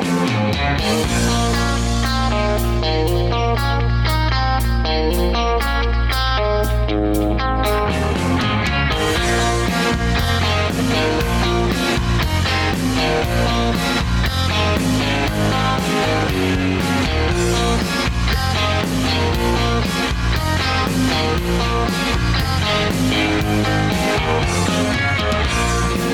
[0.00, 0.28] Thank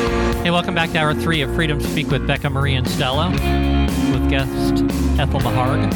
[0.04, 4.28] Hey, welcome back to hour three of Freedom Speak with Becca Mari and Stella with
[4.28, 4.84] guest
[5.18, 5.90] Ethel Maharg.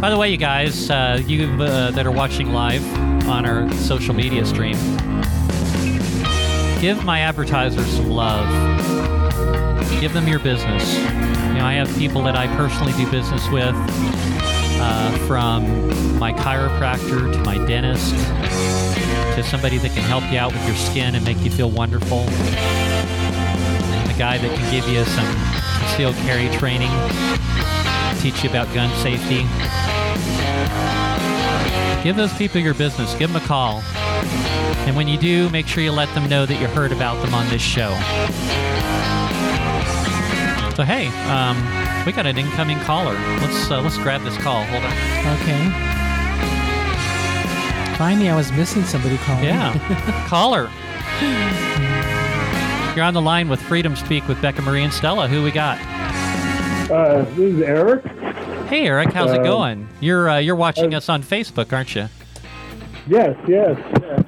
[0.00, 2.82] By the way, you guys, uh, you uh, that are watching live
[3.28, 4.78] on our social media stream,
[6.80, 8.48] give my advertisers some love.
[10.00, 10.96] Give them your business.
[10.96, 17.30] You know, I have people that I personally do business with, uh, from my chiropractor
[17.30, 18.14] to my dentist
[19.36, 22.18] to somebody that can help you out with your skin and make you feel wonderful.
[22.18, 25.26] And the guy that can give you some
[25.80, 26.90] concealed carry training,
[28.20, 29.46] teach you about gun safety.
[32.02, 33.14] Give those people your business.
[33.14, 33.82] Give them a call.
[34.86, 37.32] And when you do, make sure you let them know that you heard about them
[37.34, 37.90] on this show.
[40.74, 41.56] So hey, um,
[42.04, 43.14] we got an incoming caller.
[43.40, 44.64] Let's uh, let's grab this call.
[44.64, 44.92] Hold on.
[45.40, 46.01] Okay.
[47.96, 49.44] Finally, I was missing somebody calling.
[49.44, 50.70] Yeah, caller.
[52.96, 55.28] You're on the line with Freedom Speak with Becca Mari and Stella.
[55.28, 55.78] Who we got?
[56.90, 58.04] Uh, this is Eric.
[58.68, 59.12] Hey, Eric.
[59.12, 59.88] How's it Uh, going?
[60.00, 62.08] You're uh, you're watching us on Facebook, aren't you?
[63.08, 63.78] Yes, yes.
[64.00, 64.24] yes.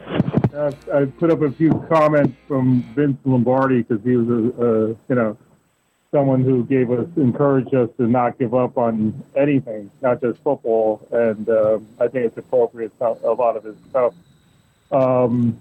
[0.54, 4.88] Uh, I put up a few comments from Vince Lombardi because he was a, a
[5.08, 5.36] you know
[6.14, 11.04] someone who gave us encouraged us to not give up on anything, not just football,
[11.10, 12.92] and um, I think it's appropriate.
[13.00, 14.14] A lot of his stuff.
[14.92, 15.60] Um,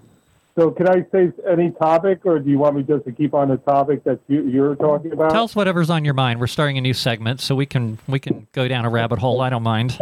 [0.54, 3.48] so, can I say any topic, or do you want me just to keep on
[3.48, 5.32] the topic that you, you're talking about?
[5.32, 6.38] Tell us whatever's on your mind.
[6.38, 9.40] We're starting a new segment, so we can we can go down a rabbit hole.
[9.40, 9.98] I don't mind.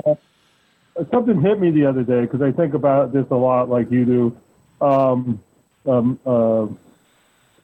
[1.10, 4.04] something hit me the other day because I think about this a lot, like you
[4.04, 4.36] do.
[4.82, 5.40] Um,
[5.86, 6.66] um, uh,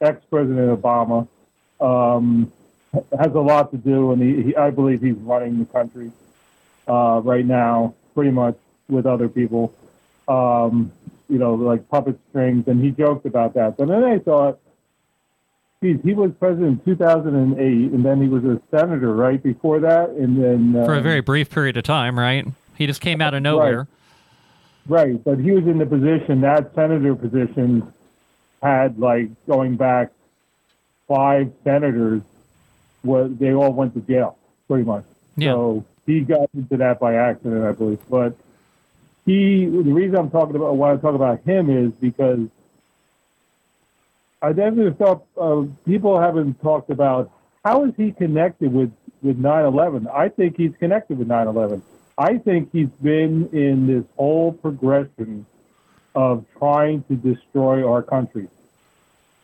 [0.01, 1.29] Ex-President Obama
[1.81, 2.53] um,
[2.93, 6.11] has a lot to do, and he, he, I believe he's running the country
[6.87, 8.57] uh, right now, pretty much
[8.89, 9.75] with other people.
[10.27, 10.93] Um,
[11.29, 13.77] you know, like puppet strings, and he joked about that.
[13.77, 14.59] But then I thought,
[15.83, 20.11] geez, he was president in 2008, and then he was a senator right before that,
[20.11, 22.47] and then uh, For a very brief period of time, right?
[22.77, 23.89] He just came out of nowhere.
[24.87, 27.93] Right, but he was in the position that senator position
[28.63, 30.11] had like going back
[31.07, 32.23] five senators
[33.05, 34.37] was they all went to jail
[34.67, 35.05] pretty much.
[35.37, 35.53] Yeah.
[35.53, 38.01] So he got into that by accident, I believe.
[38.09, 38.35] But
[39.25, 42.49] he the reason I'm talking about why I talk about him is because
[44.41, 47.31] I definitely thought uh, people haven't talked about
[47.65, 48.93] how is he connected with
[49.23, 50.07] with 9/11.
[50.13, 51.83] I think he's connected with 9/11.
[52.17, 55.47] I think he's been in this whole progression
[56.15, 58.49] of trying to destroy our country.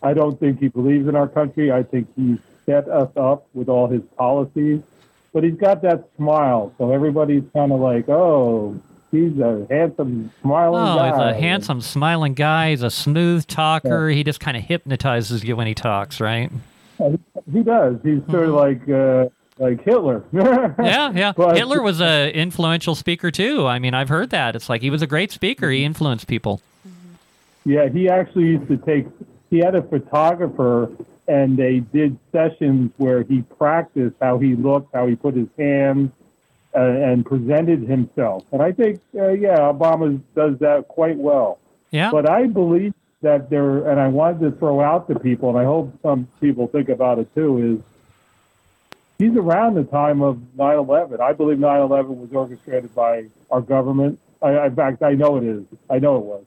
[0.03, 1.71] I don't think he believes in our country.
[1.71, 4.81] I think he's set us up with all his policies,
[5.33, 8.79] but he's got that smile, so everybody's kind of like, "Oh,
[9.11, 12.71] he's a handsome, smiling Oh, guy." he's a handsome, smiling guy.
[12.71, 14.09] He's a smooth talker.
[14.09, 16.51] He just kind of hypnotizes you when he talks, right?
[17.01, 17.17] Uh,
[17.53, 17.97] he does.
[18.03, 18.57] He's sort of hmm.
[18.57, 20.25] like uh, like Hitler.
[20.33, 21.33] Yeah, yeah.
[21.37, 23.67] But- Hitler was a influential speaker too.
[23.67, 24.57] I mean, I've heard that.
[24.57, 25.71] It's like he was a great speaker.
[25.71, 25.87] He mm-hmm.
[25.87, 26.61] influenced people.
[27.65, 29.07] Yeah, he actually used to take.
[29.49, 30.91] He had a photographer,
[31.27, 36.11] and they did sessions where he practiced how he looked, how he put his hands,
[36.75, 38.45] uh, and presented himself.
[38.53, 41.59] And I think, uh, yeah, Obama does that quite well.
[41.91, 42.11] Yeah.
[42.11, 45.65] But I believe that there, and I wanted to throw out to people, and I
[45.65, 47.83] hope some people think about it too, is
[49.19, 51.21] he's around the time of 9/11.
[51.21, 54.19] I believe 9/11 was orchestrated by our government.
[54.43, 55.65] I, in fact, I know it is.
[55.89, 56.45] I know it was,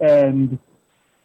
[0.00, 0.58] and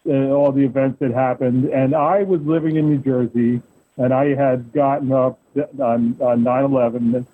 [0.06, 1.66] uh, all the events that happened.
[1.66, 3.62] And I was living in New Jersey,
[3.96, 5.38] and I had gotten up
[5.78, 7.26] on, on 9/11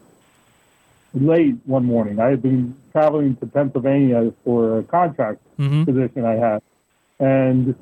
[1.15, 2.21] late one morning.
[2.21, 6.63] I had been traveling to Pennsylvania for a contract hmm position I had,
[7.19, 7.75] and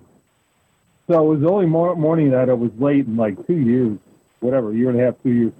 [1.07, 3.99] so it was the only mor- morning that I was late in like two years,
[4.41, 5.53] whatever, year and a half, two years.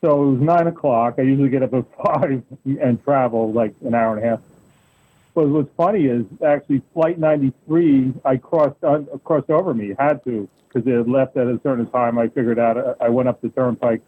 [0.00, 1.14] So it was nine o'clock.
[1.18, 4.40] I usually get up at five and travel like an hour and a half.
[5.34, 8.80] But what's funny is actually flight 93, I crossed
[9.24, 12.18] crossed over me, had to, because it had left at a certain time.
[12.18, 14.02] I figured out, I went up the turnpike,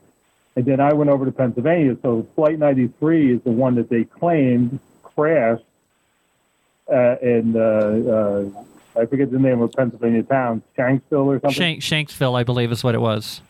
[0.57, 1.97] and then I went over to Pennsylvania.
[2.03, 5.65] So flight 93 is the one that they claimed crashed
[6.93, 8.51] uh, in, uh,
[8.97, 11.81] uh, I forget the name of Pennsylvania town, Shanksville or something.
[11.81, 13.41] Shank, Shanksville, I believe, is what it was.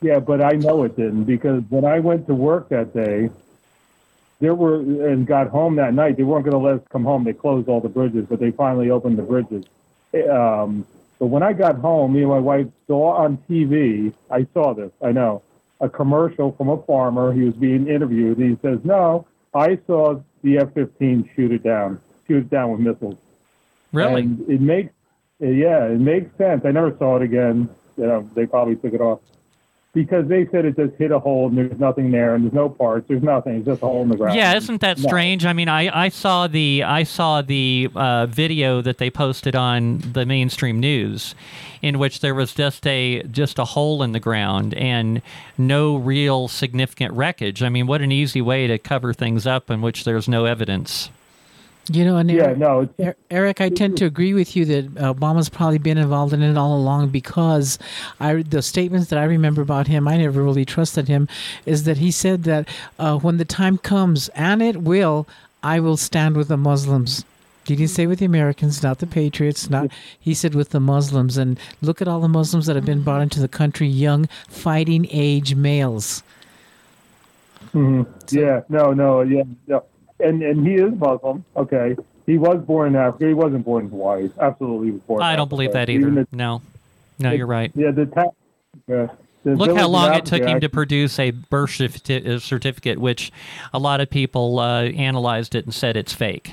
[0.00, 3.30] Yeah, but I know it didn't because when I went to work that day,
[4.40, 6.16] there were and got home that night.
[6.16, 7.24] They weren't going to let us come home.
[7.24, 9.64] They closed all the bridges, but they finally opened the bridges.
[10.30, 10.86] Um,
[11.18, 14.12] but when I got home, me and my wife saw on TV.
[14.30, 14.92] I saw this.
[15.02, 15.42] I know
[15.80, 17.32] a commercial from a farmer.
[17.32, 18.38] He was being interviewed.
[18.38, 22.80] And He says, "No, I saw the F-15 shoot it down, shoot it down with
[22.80, 23.16] missiles."
[23.92, 24.22] Really?
[24.22, 24.92] And it makes,
[25.40, 26.64] yeah, it makes sense.
[26.64, 27.68] I never saw it again.
[27.96, 29.20] You know, they probably took it off
[30.04, 32.68] because they said it just hit a hole and there's nothing there and there's no
[32.68, 33.06] parts.
[33.08, 33.56] There's nothing.
[33.56, 34.36] It's just a hole in the ground.
[34.38, 35.08] Yeah, isn't that No.
[35.08, 35.44] strange?
[35.44, 39.98] I mean, I, I saw the I saw the uh, video that they posted on
[40.12, 41.34] the mainstream news,
[41.82, 45.20] in which there was just a just a hole in the ground and
[45.58, 47.60] no real significant wreckage.
[47.64, 51.10] I mean, what an easy way to cover things up in which there's no evidence.
[51.90, 54.94] You know, and Yeah, Eric, no, Er- Eric, I tend to agree with you that
[54.96, 57.78] Obama's probably been involved in it all along because
[58.20, 61.28] I the statements that I remember about him, I never really trusted him,
[61.64, 62.68] is that he said that
[62.98, 65.26] uh, when the time comes, and it will,
[65.62, 67.24] I will stand with the Muslims.
[67.64, 69.90] He didn't say with the Americans, not the Patriots, not.
[70.18, 73.22] He said with the Muslims, and look at all the Muslims that have been brought
[73.22, 76.22] into the country, young, fighting age males.
[77.74, 78.06] mhm.
[78.30, 79.84] yeah, no, no, yeah, no.
[80.20, 81.44] And and he is Muslim.
[81.56, 83.26] Okay, he was born in Africa.
[83.28, 84.30] He wasn't born in Hawaii.
[84.40, 85.22] Absolutely, he was born.
[85.22, 85.48] I don't Africa.
[85.50, 86.10] believe that either.
[86.10, 86.60] the- No,
[87.18, 87.70] no, you're right.
[87.74, 88.30] Yeah, the
[88.86, 89.10] the
[89.44, 93.32] Look how long it took him to produce a birth uh, certificate, which
[93.72, 96.52] a lot of people uh, analyzed it and said it's fake.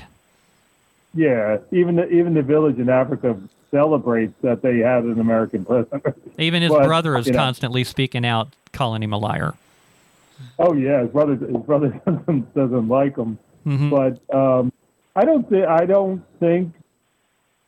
[1.14, 3.36] Yeah, even the, even the village in Africa
[3.70, 6.04] celebrates that they had an American president.
[6.38, 7.38] Even his But, brother is you know.
[7.38, 9.54] constantly speaking out, calling him a liar.
[10.58, 13.38] oh yeah, his brother his brother doesn't doesn't like him.
[13.66, 13.90] Mhm.
[13.90, 14.72] But um,
[15.14, 16.72] I don't think I don't think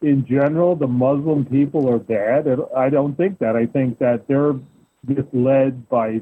[0.00, 2.46] in general the Muslim people are bad.
[2.76, 3.56] I don't think that.
[3.56, 4.54] I think that they're
[5.06, 6.20] misled by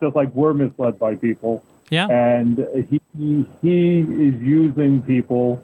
[0.00, 1.64] just like we're misled by people.
[1.90, 2.06] Yeah.
[2.08, 3.00] and he
[3.62, 5.62] he is using people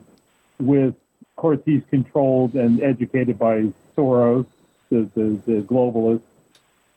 [0.59, 4.47] with of course he's controlled and educated by Soros
[4.91, 6.21] the, the, the globalist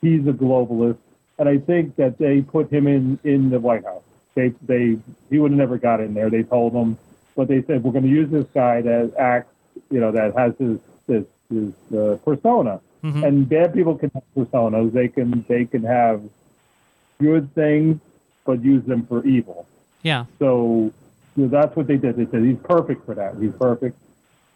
[0.01, 0.97] he's a globalist
[1.39, 4.03] and I think that they put him in in the White House
[4.35, 4.97] they they
[5.29, 6.97] he would have never got in there they told him
[7.35, 9.53] but they said we're going to use this guy that acts
[9.89, 13.23] you know that has his this his uh, persona Mhm.
[13.27, 16.21] and bad people can have personas they can they can have
[17.19, 17.99] good things
[18.45, 19.65] but use them for evil
[20.03, 20.25] Yeah.
[20.39, 20.91] so,
[21.35, 22.15] so that's what they did.
[22.15, 23.35] They said he's perfect for that.
[23.39, 23.97] He's perfect.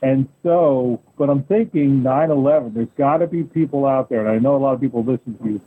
[0.01, 2.73] And so, but I'm thinking 9/11.
[2.73, 5.35] There's got to be people out there, and I know a lot of people listen
[5.39, 5.61] to you.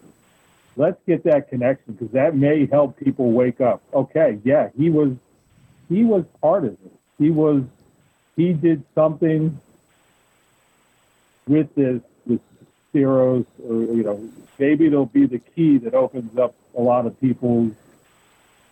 [0.76, 3.82] Let's get that connection because that may help people wake up.
[3.93, 5.12] Okay, yeah, he was,
[5.88, 6.93] he was part of it.
[7.19, 7.62] He was,
[8.37, 9.61] he did something
[11.46, 12.40] with this, with
[12.94, 14.28] Theros, or you know,
[14.58, 17.73] maybe it'll be the key that opens up a lot of people's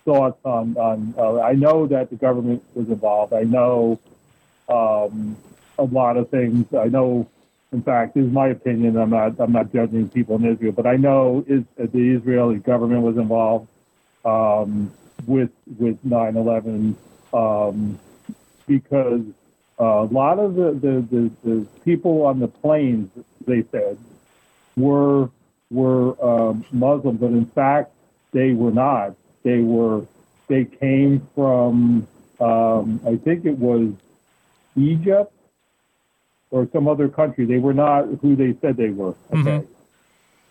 [0.05, 1.13] thoughts on on.
[1.17, 3.33] Uh, I know that the government was involved.
[3.33, 3.99] I know
[4.69, 5.37] um,
[5.77, 6.73] a lot of things.
[6.73, 7.27] I know,
[7.71, 8.97] in fact, this is my opinion.
[8.97, 13.03] I'm not I'm not judging people in Israel, but I know is the Israeli government
[13.03, 13.67] was involved
[14.25, 14.91] um,
[15.27, 16.95] with with 9/11
[17.33, 17.99] um,
[18.67, 19.21] because
[19.79, 23.09] uh, a lot of the, the, the, the people on the planes,
[23.45, 23.97] they said,
[24.75, 25.29] were
[25.69, 27.91] were um, Muslim, but in fact
[28.31, 29.15] they were not.
[29.43, 30.05] They were
[30.47, 32.07] they came from
[32.39, 33.91] um, I think it was
[34.75, 35.33] Egypt
[36.51, 37.45] or some other country.
[37.45, 39.15] They were not who they said they were.
[39.33, 39.63] Okay.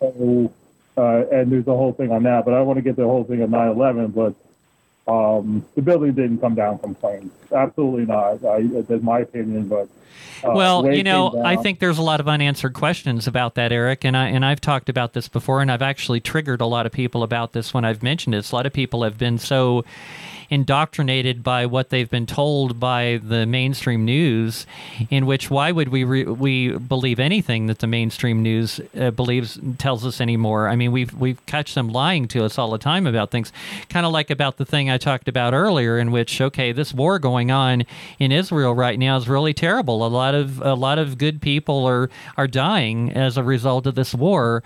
[0.00, 0.52] So
[0.97, 3.25] uh, and there's a whole thing on that, but I want to get the whole
[3.25, 4.14] thing on 9/11.
[4.14, 7.33] But um, the building didn't come down from planes.
[7.52, 8.45] Absolutely not.
[8.45, 9.88] I, that's my opinion, but
[10.45, 14.05] uh, well, you know, I think there's a lot of unanswered questions about that, Eric,
[14.05, 16.93] and I and I've talked about this before, and I've actually triggered a lot of
[16.93, 18.50] people about this when I've mentioned it.
[18.50, 19.85] A lot of people have been so
[20.50, 24.67] indoctrinated by what they've been told by the mainstream news,
[25.11, 29.59] in which why would we re- we believe anything that the mainstream news uh, believes
[29.78, 30.69] tells us anymore?
[30.69, 33.52] I mean, we've we've catch them lying to us all the time about things,
[33.88, 37.19] kind of like about the thing I talked about earlier, in which okay, this war
[37.19, 37.85] going on
[38.19, 40.07] in Israel right now is really terrible.
[40.07, 43.95] A lot of a lot of good people are are dying as a result of
[43.95, 44.62] this war.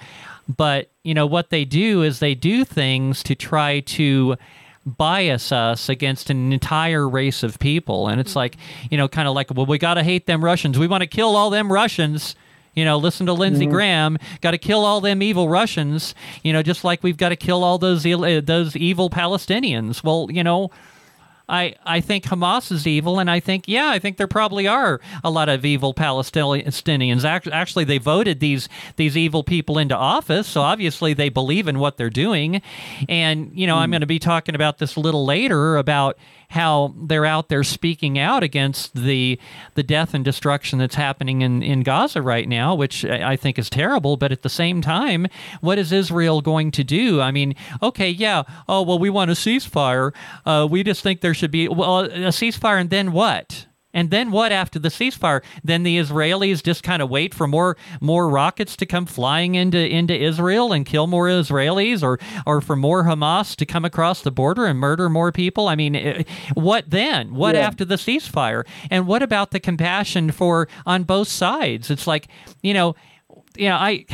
[0.49, 4.37] But you know what they do is they do things to try to
[4.85, 8.57] bias us against an entire race of people, and it's like
[8.91, 10.79] you know, kind of like well, we got to hate them Russians.
[10.79, 12.35] We want to kill all them Russians.
[12.75, 14.17] You know, listen to Lindsey Graham.
[14.41, 16.15] Got to kill all them evil Russians.
[16.43, 20.03] You know, just like we've got to kill all those uh, those evil Palestinians.
[20.03, 20.71] Well, you know,
[21.52, 25.00] I, I think Hamas is evil, and I think, yeah, I think there probably are
[25.23, 27.25] a lot of evil Palestinians.
[27.52, 31.99] Actually, they voted these these evil people into office, so obviously they believe in what
[31.99, 32.62] they're doing.
[33.06, 33.82] And, you know.
[33.82, 33.92] I'm hmm.
[33.92, 36.16] going to be talking about this a little later about
[36.52, 39.38] how they're out there speaking out against the
[39.75, 43.71] the death and destruction that's happening in, in Gaza right now, which I think is
[43.71, 44.18] terrible.
[44.18, 45.26] But at the same time,
[45.62, 47.23] what is Israel going to do?
[47.23, 50.12] I mean, okay, yeah, oh well, we want a ceasefire.
[50.44, 53.66] Uh, we just think there should be well a ceasefire, and then what?
[53.92, 55.42] And then what after the ceasefire?
[55.64, 59.76] Then the Israelis just kind of wait for more more rockets to come flying into
[59.76, 64.30] into Israel and kill more Israelis, or or for more Hamas to come across the
[64.30, 65.66] border and murder more people.
[65.66, 66.22] I mean, eh,
[66.54, 67.34] what then?
[67.34, 67.66] What yeah.
[67.66, 68.64] after the ceasefire?
[68.88, 71.90] And what about the compassion for on both sides?
[71.90, 72.28] It's like
[72.62, 72.94] you know,
[73.56, 74.06] you know, I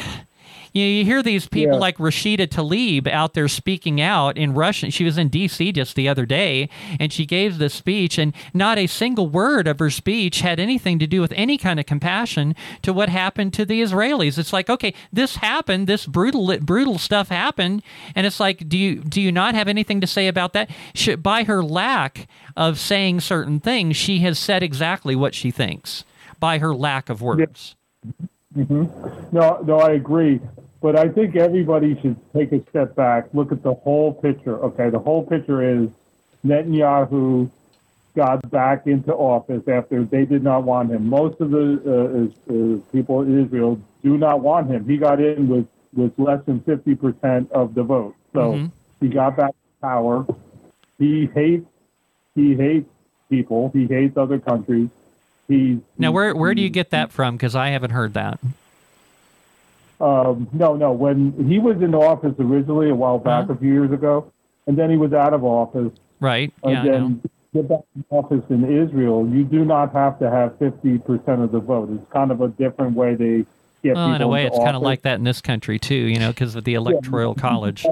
[0.73, 1.81] you, know, you hear these people yeah.
[1.81, 4.91] like Rashida Tlaib out there speaking out in Russian.
[4.91, 5.73] She was in D.C.
[5.73, 9.79] just the other day, and she gave this speech, and not a single word of
[9.79, 13.65] her speech had anything to do with any kind of compassion to what happened to
[13.65, 14.39] the Israelis.
[14.39, 17.83] It's like, okay, this happened, this brutal, brutal stuff happened,
[18.15, 20.71] and it's like, do you do you not have anything to say about that?
[21.23, 26.05] By her lack of saying certain things, she has said exactly what she thinks
[26.41, 27.77] by her lack of words.
[28.05, 28.27] Yeah.
[28.57, 29.37] Mm-hmm.
[29.37, 30.41] No, no, I agree.
[30.81, 34.59] But I think everybody should take a step back, look at the whole picture.
[34.65, 35.89] Okay, the whole picture is
[36.45, 37.51] Netanyahu
[38.15, 41.09] got back into office after they did not want him.
[41.09, 44.89] Most of the uh, uh, people in Israel do not want him.
[44.89, 48.15] He got in with, with less than 50% of the vote.
[48.33, 48.67] So mm-hmm.
[49.01, 50.27] he got back to power.
[50.99, 51.67] He hates
[52.35, 52.89] he hates
[53.29, 53.71] people.
[53.73, 54.89] He hates other countries.
[55.49, 57.37] He's now where where do you get that from?
[57.37, 58.39] Because I haven't heard that.
[60.01, 60.93] Um, no, no.
[60.93, 63.55] When he was in office originally a while back, uh-huh.
[63.55, 64.33] a few years ago,
[64.67, 65.93] and then he was out of office.
[66.21, 66.53] Right.
[66.65, 67.09] Yeah.
[67.55, 71.51] Get back in office in Israel, you do not have to have fifty percent of
[71.51, 71.89] the vote.
[71.91, 73.47] It's kind of a different way they
[73.83, 74.15] get well, people.
[74.15, 74.65] in a way, it's office.
[74.67, 75.95] kind of like that in this country too.
[75.95, 77.41] You know, because of the electoral yeah.
[77.41, 77.87] college.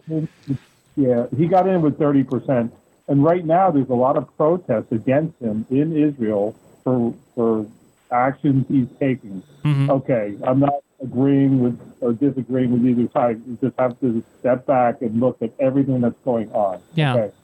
[0.95, 2.75] Yeah, he got in with thirty percent,
[3.09, 7.67] and right now there's a lot of protests against him in Israel for for
[8.11, 9.43] actions he's taking.
[9.65, 9.91] Mm-hmm.
[9.91, 13.41] Okay, I'm not agreeing with or disagreeing with either side.
[13.47, 16.81] You just have to step back and look at everything that's going on.
[16.95, 17.15] Yeah.
[17.15, 17.35] Okay.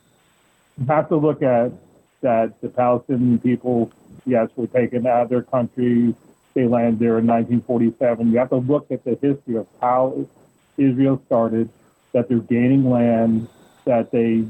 [0.79, 1.71] You have to look at
[2.21, 3.91] that the Palestinian people,
[4.25, 6.15] yes, were taken out of their country.
[6.53, 8.31] They landed there in 1947.
[8.31, 10.25] You have to look at the history of how
[10.77, 11.69] Israel started,
[12.13, 13.47] that they're gaining land,
[13.85, 14.45] that they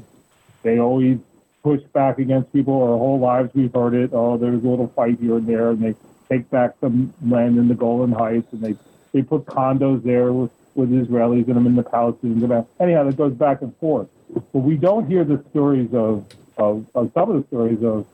[0.63, 1.17] they always
[1.63, 3.51] push back against people our whole lives.
[3.53, 4.11] We've heard it.
[4.13, 5.95] Oh, there's a little fight here and there, and they
[6.29, 8.75] take back some land in the Golan Heights, and they
[9.13, 12.67] they put condos there with, with Israelis and them in the Palestinians.
[12.79, 14.09] Anyhow, it goes back and forth.
[14.33, 16.25] But we don't hear the stories of,
[16.57, 18.07] of, of some of the stories of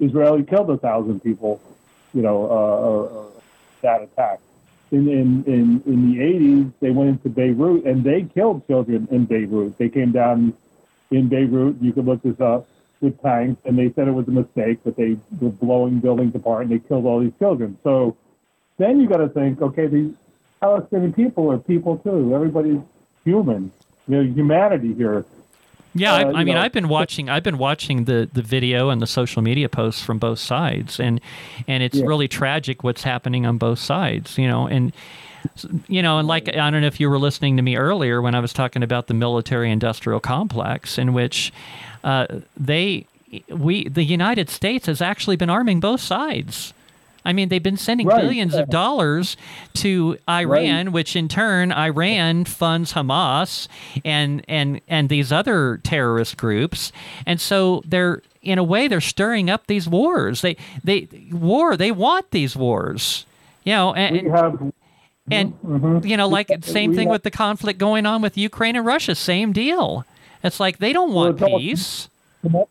[0.00, 1.60] Israeli killed a thousand people,
[2.14, 3.40] you know, uh, uh,
[3.82, 4.40] that attack.
[4.90, 9.26] In, in, in, in the 80s, they went into Beirut and they killed children in
[9.26, 9.76] Beirut.
[9.76, 10.54] They came down
[11.10, 11.76] in Beirut.
[11.82, 12.66] You can look this up
[13.00, 16.62] with tanks, and they said it was a mistake, but they were blowing buildings apart
[16.62, 17.78] and they killed all these children.
[17.84, 18.16] So
[18.78, 20.14] then you got to think, okay, these
[20.60, 22.34] Palestinian people are people too.
[22.34, 22.80] Everybody's
[23.24, 23.70] human.
[24.06, 25.24] You know, humanity here.
[25.94, 26.60] Yeah, uh, I, I mean, know.
[26.60, 27.28] I've been watching.
[27.28, 31.20] I've been watching the, the video and the social media posts from both sides, and
[31.66, 32.06] and it's yeah.
[32.06, 34.38] really tragic what's happening on both sides.
[34.38, 34.92] You know, and
[35.88, 38.34] you know, and like I don't know if you were listening to me earlier when
[38.34, 41.52] I was talking about the military-industrial complex, in which
[42.04, 43.06] uh, they
[43.48, 46.72] we the United States has actually been arming both sides.
[47.24, 48.20] I mean, they've been sending right.
[48.20, 49.36] billions of dollars
[49.74, 50.92] to Iran, right.
[50.92, 53.68] which in turn Iran funds Hamas
[54.04, 56.92] and and and these other terrorist groups,
[57.26, 60.40] and so they're in a way they're stirring up these wars.
[60.40, 61.76] They they war.
[61.76, 63.26] They want these wars.
[63.64, 64.72] You know, and, we have
[65.30, 66.06] and mm-hmm.
[66.06, 69.14] you know, like same thing with the conflict going on with Ukraine and Russia.
[69.14, 70.04] Same deal.
[70.42, 72.08] It's like they don't want well, peace.
[72.52, 72.68] All,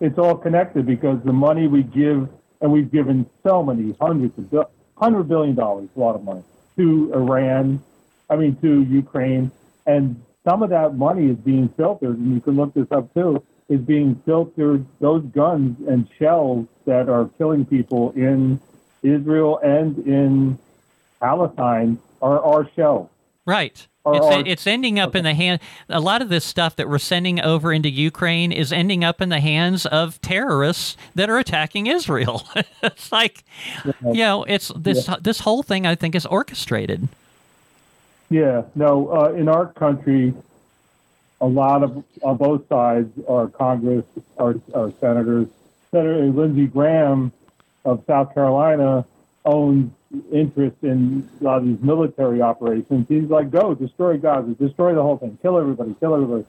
[0.00, 2.28] it's all connected because the money we give,
[2.60, 6.42] and we've given so many hundreds of hundred billion dollars, a lot of money
[6.76, 7.82] to Iran.
[8.28, 9.52] I mean, to Ukraine,
[9.86, 13.42] and some of that money is being filtered, and you can look this up too.
[13.68, 14.86] Is being filtered.
[15.00, 18.60] Those guns and shells that are killing people in
[19.02, 20.58] Israel and in
[21.20, 23.08] Palestine are our shells.
[23.44, 23.86] Right.
[24.06, 25.18] It's, it's ending up okay.
[25.18, 25.60] in the hand.
[25.88, 29.28] A lot of this stuff that we're sending over into Ukraine is ending up in
[29.28, 32.46] the hands of terrorists that are attacking Israel.
[32.82, 33.44] it's like,
[33.84, 33.92] yeah.
[34.04, 35.16] you know, it's this yeah.
[35.20, 35.86] this whole thing.
[35.86, 37.08] I think is orchestrated.
[38.30, 38.62] Yeah.
[38.74, 39.08] No.
[39.08, 40.34] Uh, in our country,
[41.40, 44.04] a lot of on both sides are Congress,
[44.38, 45.48] are, are senators.
[45.90, 47.32] Senator Lindsey Graham
[47.84, 49.04] of South Carolina
[49.44, 49.92] owns
[50.32, 53.06] interest in a lot of these military operations.
[53.08, 56.44] He's like, go destroy Gaza, destroy the whole thing, kill everybody, kill everybody.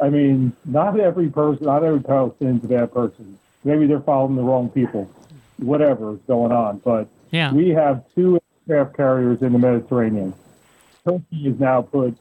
[0.00, 3.38] I mean, not every person, not every Palestinian's a bad person.
[3.64, 5.10] Maybe they're following the wrong people.
[5.58, 7.52] Whatever is going on, but Yeah.
[7.52, 10.32] we have two aircraft carriers in the Mediterranean.
[11.04, 12.16] Turkey has now put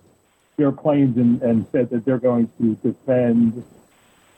[0.58, 3.64] their planes in and said that they're going to defend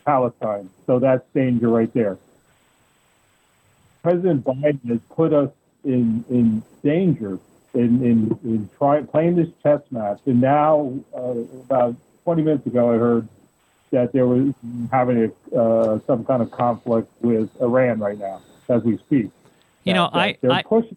[0.06, 0.70] Palestine.
[0.86, 2.18] So that's danger right there.
[4.04, 5.50] President Biden has put us
[5.84, 7.40] in in danger
[7.74, 10.20] in in, in try, playing this chess match.
[10.26, 11.22] And now, uh,
[11.66, 13.28] about 20 minutes ago, I heard
[13.92, 14.54] that there was
[14.92, 19.30] having a, uh, some kind of conflict with Iran right now as we speak.
[19.84, 20.96] You know, That- that I- I- pushing.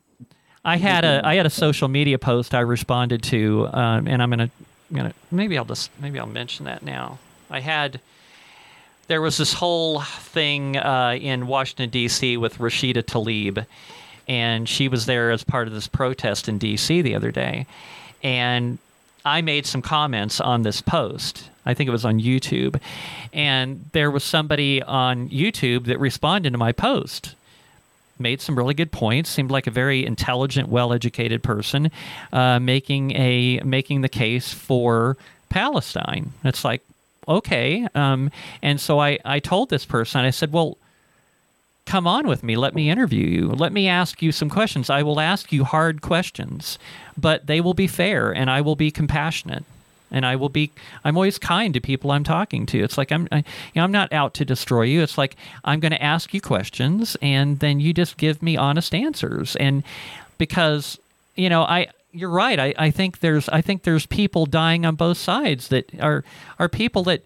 [0.67, 4.31] I had a I had a social media post I responded to, um, and I'm
[4.31, 4.51] gonna
[4.93, 7.19] gonna maybe I'll just maybe I'll mention that now.
[7.51, 8.01] I had
[9.09, 12.39] there was this whole thing uh, in Washington D.C.
[12.39, 13.67] with Rashida Tlaib,
[14.29, 17.03] and she was there as part of this protest in D.C.
[17.03, 17.67] the other day,
[18.23, 18.79] and
[19.25, 21.49] I made some comments on this post.
[21.67, 22.81] I think it was on YouTube,
[23.33, 27.35] and there was somebody on YouTube that responded to my post
[28.19, 29.31] made some really good points.
[29.31, 31.91] Seemed like a very intelligent, well-educated person,
[32.33, 35.17] uh, making a making the case for
[35.49, 36.33] Palestine.
[36.45, 36.83] It's like
[37.27, 38.31] okay, um,
[38.63, 40.79] and so I I told this person I said, well.
[41.87, 42.57] Come on with me.
[42.57, 43.49] Let me interview you.
[43.49, 44.89] Let me ask you some questions.
[44.91, 46.79] I will ask you hard questions,
[47.17, 49.65] but they will be fair and I will be compassionate
[50.11, 50.71] and I will be
[51.05, 52.83] I'm always kind to people I'm talking to.
[52.83, 53.45] It's like I'm I, you
[53.77, 55.03] know I'm not out to destroy you.
[55.03, 58.95] It's like I'm going to ask you questions and then you just give me honest
[58.95, 59.57] answers.
[59.57, 59.83] And
[60.39, 60.99] because
[61.35, 62.59] you know I you're right.
[62.61, 66.25] I, I think there's I think there's people dying on both sides that are
[66.59, 67.25] are people that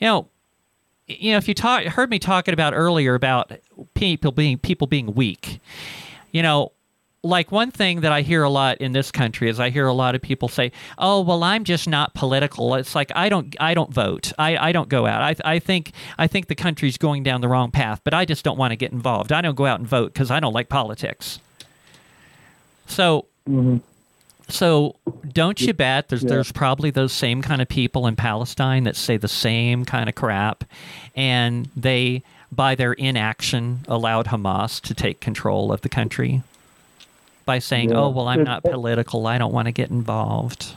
[0.00, 0.28] you know
[1.08, 3.52] you know if you talk heard me talking about earlier about
[3.94, 5.60] people being people being weak.
[6.30, 6.72] You know,
[7.22, 9.92] like one thing that I hear a lot in this country is I hear a
[9.92, 13.74] lot of people say, "Oh, well, I'm just not political." It's like I don't, I
[13.74, 14.32] don't vote.
[14.38, 15.22] I, I don't go out.
[15.22, 18.44] I, I think, I think the country's going down the wrong path, but I just
[18.44, 19.32] don't want to get involved.
[19.32, 21.40] I don't go out and vote because I don't like politics.
[22.86, 23.78] So, mm-hmm.
[24.48, 24.96] So
[25.32, 26.08] don't you bet?
[26.08, 26.30] There's Yeah.
[26.30, 30.14] there's probably those same kind of people in Palestine that say the same kind of
[30.14, 30.64] crap,
[31.14, 36.42] and they, by their inaction, allowed Hamas to take control of the country
[37.44, 37.96] by saying, Yeah.
[37.96, 39.26] "Oh, well, I'm not political.
[39.26, 40.74] I don't want to get involved."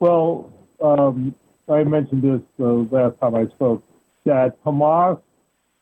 [0.00, 1.34] Well, um,
[1.68, 3.82] I mentioned this the last time I spoke
[4.24, 5.18] that Hamas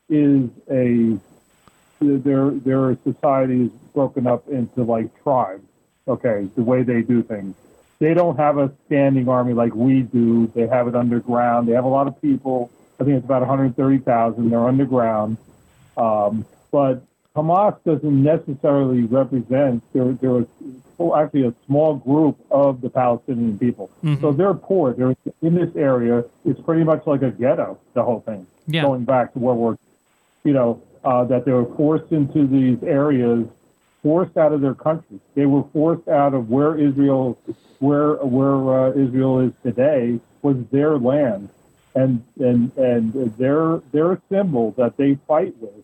[0.09, 1.17] is a
[1.99, 5.66] their their society is broken up into like tribes.
[6.07, 7.55] Okay, the way they do things.
[7.99, 10.47] They don't have a standing army like we do.
[10.55, 11.67] They have it underground.
[11.67, 12.71] They have a lot of people.
[12.99, 14.49] I think it's about 130,000.
[14.49, 15.37] They're underground.
[15.97, 17.01] Um, but
[17.35, 19.83] Hamas doesn't necessarily represent.
[19.93, 20.45] They're a,
[20.97, 23.89] well, actually a small group of the Palestinian people.
[24.21, 24.93] So they're poor.
[24.93, 26.23] They're in this area.
[26.45, 27.79] It's pretty much like a ghetto.
[27.93, 28.47] The whole thing.
[28.67, 28.81] Yeah.
[28.83, 29.77] Going back to World War,
[30.43, 33.47] you know, uh, that they were forced into these areas,
[34.07, 35.19] forced out of their country.
[35.35, 37.37] They were forced out of where Israel,
[37.79, 41.49] where where uh, Israel is today, was their land,
[41.95, 45.83] and and and their their symbol that they fight with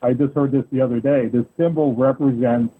[0.00, 1.26] I just heard this the other day.
[1.26, 2.74] The symbol represents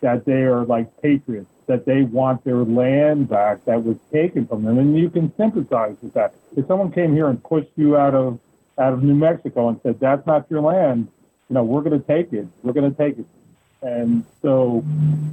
[0.00, 4.64] that they are like patriots, that they want their land back that was taken from
[4.64, 6.34] them, and you can sympathize with that.
[6.56, 8.40] If someone came here and pushed you out of
[8.76, 11.06] out of New Mexico and said that's not your land,
[11.48, 12.46] you know we're going to take it.
[12.62, 13.26] We're going to take it,
[13.84, 14.82] and so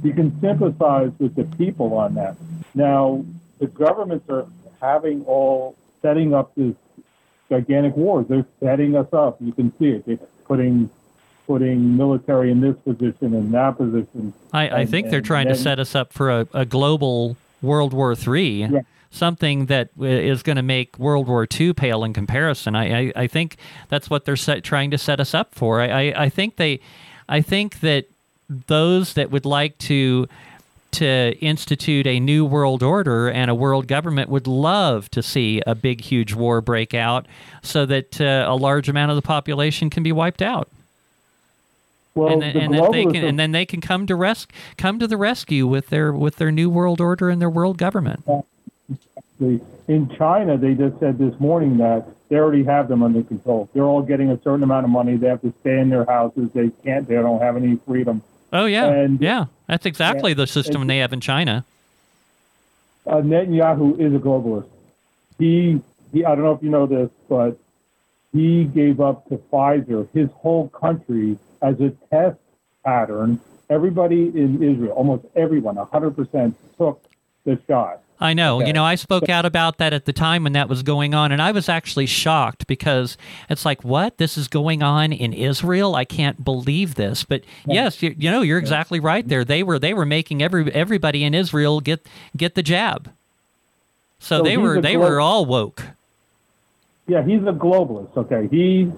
[0.04, 2.36] you can sympathize with the people on that.
[2.74, 3.24] Now
[3.58, 4.46] the governments are
[4.80, 6.74] having all setting up this
[7.48, 8.26] gigantic wars.
[8.28, 9.36] They're setting us up.
[9.40, 10.06] You can see it.
[10.06, 10.90] They're putting
[11.46, 14.32] putting military in this position and that position.
[14.52, 17.92] I, I And- think they're trying to set us up for a, a global World
[17.92, 18.80] War III, Yeah.
[19.10, 22.74] something that is going to make World War II pale in comparison.
[22.76, 23.56] I, I, I think
[23.88, 25.80] that's what they're set, trying to set us up for.
[25.80, 26.78] I, I, I think they,
[27.28, 28.06] I think that
[28.66, 30.28] those that would like to
[30.92, 35.74] to institute a new world order and a world government would love to see a
[35.74, 37.26] big, huge war break out
[37.62, 40.68] so that uh, a large amount of the population can be wiped out
[42.14, 44.46] Well, and then, the and, then they can and then they can come to res-
[44.76, 48.22] come to the rescue with their with their new world order and their world government.
[49.88, 53.68] in China, they just said this morning that they already have them under control.
[53.72, 55.16] They're all getting a certain amount of money.
[55.16, 56.50] They have to stay in their houses.
[56.52, 57.08] They can't.
[57.08, 58.22] They don't have any freedom.
[58.52, 61.64] Oh yeah, And- yeah, that's exactly Yeah, the system they have in China.
[63.06, 64.68] uh, Netanyahu is a globalist.
[65.38, 65.80] He
[66.12, 67.56] he, I don't know if you know this, but
[68.32, 72.38] he gave up to Pfizer his whole country as a test
[72.84, 73.40] pattern.
[73.70, 77.02] Everybody in Israel, almost everyone, 100% took
[77.44, 78.01] the shot.
[78.22, 78.58] I know.
[78.58, 78.68] Okay.
[78.68, 81.32] You know, I spoke out about that at the time when that was going on,
[81.32, 83.16] and I was actually shocked because
[83.50, 84.18] it's like, what?
[84.18, 85.96] This is going on in Israel?
[85.96, 87.24] I can't believe this.
[87.24, 89.44] But yes, you, you know, you're exactly right there.
[89.44, 92.06] They were they were making every everybody in Israel get
[92.36, 93.10] get the jab.
[94.20, 95.82] So, So they were they glo- were all woke.
[97.08, 98.16] Yeah, he's a globalist.
[98.16, 98.92] Okay, he's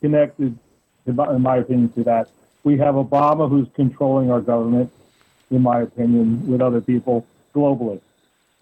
[0.00, 0.58] connected,
[1.06, 2.28] in my, in my opinion, to that.
[2.64, 4.90] We have Obama who's controlling our government,
[5.50, 7.26] in my opinion, with other people.
[7.54, 8.00] Globalists.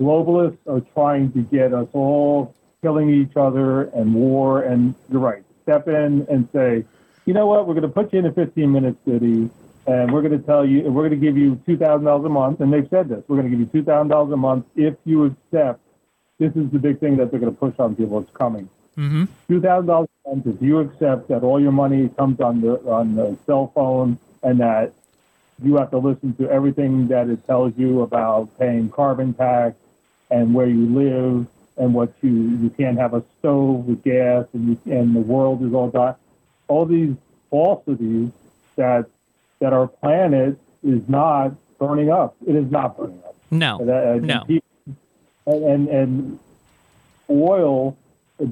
[0.00, 4.62] Globalists are trying to get us all killing each other and war.
[4.62, 5.42] And you're right.
[5.64, 6.84] Step in and say,
[7.26, 7.68] you know what?
[7.68, 9.50] We're going to put you in a 15 minute city,
[9.86, 12.30] and we're going to tell you, we're going to give you two thousand dollars a
[12.30, 12.60] month.
[12.60, 13.22] And they've said this.
[13.28, 15.80] We're going to give you two thousand dollars a month if you accept.
[16.38, 18.18] This is the big thing that they're going to push on people.
[18.20, 22.40] It's coming hmm thousand dollars a month if you accept that all your money comes
[22.40, 24.92] on the on the cell phone and that
[25.62, 29.76] you have to listen to everything that it tells you about paying carbon tax
[30.30, 34.68] and where you live and what you you can't have a stove with gas and
[34.68, 36.14] you and the world is all done
[36.68, 37.14] all these
[37.50, 38.30] falsities
[38.76, 39.06] that
[39.60, 44.22] that our planet is not burning up it is not burning up No, and, that-
[44.22, 44.44] no.
[44.44, 44.66] people-
[45.46, 46.38] and, and and
[47.28, 47.96] oil,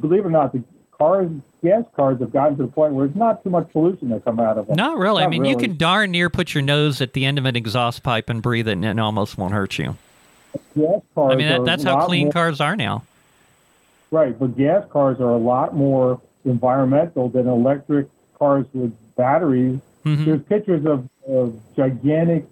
[0.01, 0.63] believe it or not, the
[0.97, 1.31] cars,
[1.63, 4.41] gas cars have gotten to the point where it's not too much pollution that come
[4.41, 4.77] out of them.
[4.77, 5.23] Not really.
[5.23, 7.57] I Not mean, you can darn near put your nose at the end of an
[7.57, 9.97] exhaust pipe and breathe it, and it almost won't hurt you.
[10.77, 13.05] Gas cars I mean, that, that's how clean more- cars are now.
[14.11, 18.09] Right, but gas cars are a lot more environmental than electric
[18.39, 19.81] cars with batteries.
[20.05, 20.25] Mhm.
[20.25, 22.47] There's pictures of, of gigantic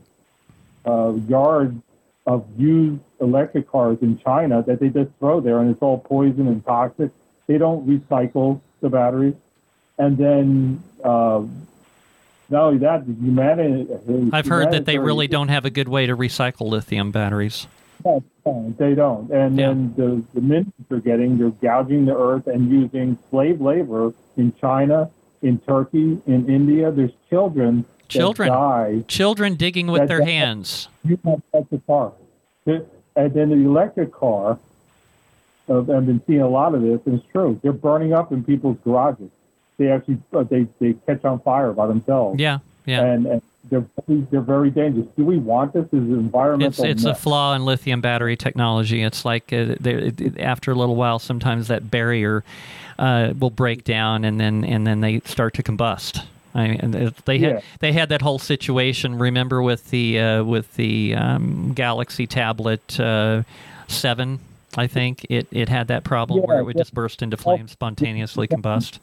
[0.84, 1.80] uh, yards
[2.26, 6.48] of used electric cars in China that they just throw there, and it's all poison
[6.48, 7.10] and toxic.
[7.46, 9.34] They don't recycle the batteries,
[9.98, 11.42] and then uh,
[12.50, 13.88] not only that, the humanity.
[14.32, 17.66] I've heard that they really don't have a good way to recycle lithium batteries.
[18.04, 18.22] No,
[18.78, 19.30] they don't.
[19.30, 19.68] And Yeah.
[19.68, 24.52] then the, the minutes they're getting, they're gouging the earth and using slave labor in
[24.60, 25.10] China,
[25.42, 26.90] in Turkey, in India.
[26.90, 28.48] There's children that Children.
[28.50, 29.04] die.
[29.08, 30.88] Children digging with their hands.
[31.04, 32.12] You can't touch the car.
[32.66, 34.58] And then the electric car,
[35.68, 37.58] uh, I've been seeing a lot of this, and it's true.
[37.62, 39.30] They're burning up in people's garages.
[39.78, 42.38] They actually uh, they, they catch on fire by themselves.
[42.40, 43.02] Yeah, yeah.
[43.04, 43.86] And, and they're,
[44.30, 45.06] they're very dangerous.
[45.16, 45.84] Do we want this?
[45.86, 46.84] Is it environmental?
[46.84, 49.02] It's it's a flaw in lithium battery technology.
[49.02, 52.44] It's like uh, it- after a little while, sometimes that barrier
[52.98, 56.24] uh, will break down, and then and then they start to combust.
[56.54, 57.60] I mean, they had Yeah.
[57.80, 59.18] they had that whole situation.
[59.18, 63.42] Remember with the uh, with the um, Galaxy Tablet uh,
[63.88, 64.40] Seven,
[64.76, 66.80] I think it, it had that problem where it would yeah.
[66.82, 68.98] just burst into flames, spontaneously combust.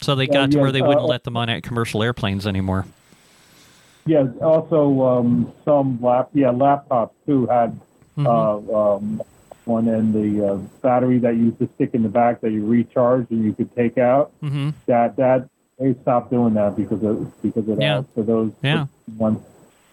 [0.00, 2.46] So they got to yeah, where they wouldn't uh, let them on at commercial airplanes
[2.46, 2.86] anymore.
[4.10, 7.78] Yeah, also um, some lap yeah laptops too had
[8.18, 8.26] Mm-hmm.
[8.26, 9.22] uh, um,
[9.64, 12.66] one in the uh, battery that you used to stick in the back that you
[12.66, 14.32] recharge and you could take out.
[14.40, 18.00] hmm That that they stopped doing that because of because of Yeah.
[18.00, 18.86] that for those Yeah.
[19.16, 19.38] ones.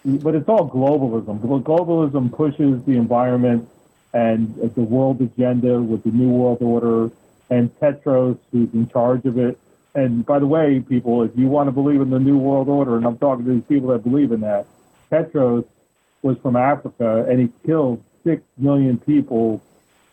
[0.04, 1.40] But it's all globalism.
[1.42, 3.70] Glo- Globalism pushes the environment
[4.14, 4.42] and
[4.80, 7.12] the world agenda with the New World Order
[7.52, 9.60] and Tedros, who's in charge of it.
[9.98, 12.98] And by the way, people, if you want to believe in the New World Order,
[12.98, 14.68] and I'm talking to these people that believe in that,
[15.12, 15.66] Tedros
[16.22, 19.60] was from Africa and he killed six million people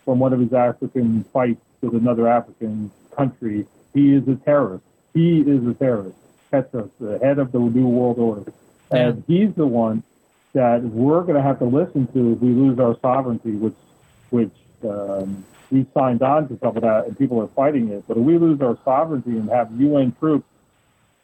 [0.03, 3.67] from one of his African fights with another African country.
[3.93, 4.83] He is a terrorist.
[5.13, 6.17] He is a terrorist.
[6.51, 8.51] Tedros, the head of the New World Order.
[8.89, 10.01] And he's the one
[10.53, 13.75] that we're going to have to listen to if we lose our sovereignty, which,
[14.31, 18.03] which um, we signed on to some of that, and people are fighting it.
[18.07, 20.45] But if we lose our sovereignty and have UN troops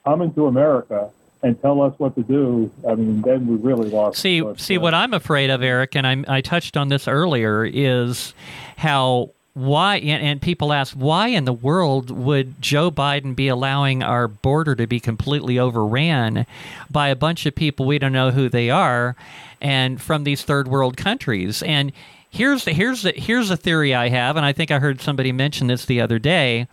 [0.03, 1.09] come into America
[1.43, 4.19] and tell us what to do, I mean, then we really lost.
[4.19, 7.07] See, But, see, uh, what I'm afraid of, Eric, and I, I touched on this
[7.07, 8.33] earlier, is
[8.77, 14.01] how why and, and people ask why in the world would Joe Biden be allowing
[14.01, 16.45] our border to be completely overran
[16.89, 19.15] by a bunch of people we don't know who they are
[19.59, 21.91] and from these third world countries and
[22.31, 25.31] here's the, here's the, here's a theory I have and I think I heard somebody
[25.31, 26.67] mention this the other day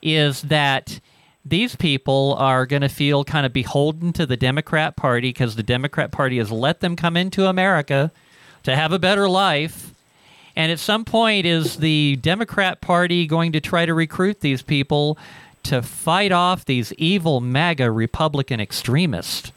[0.00, 1.00] is that
[1.44, 5.62] these people are going to feel kind of beholden to the Democrat Party because the
[5.62, 8.12] Democrat Party has let them come into America
[8.62, 9.92] to have a better life.
[10.54, 15.18] And at some point, is the Democrat Party going to try to recruit these people
[15.64, 19.50] to fight off these evil MAGA Republican extremists?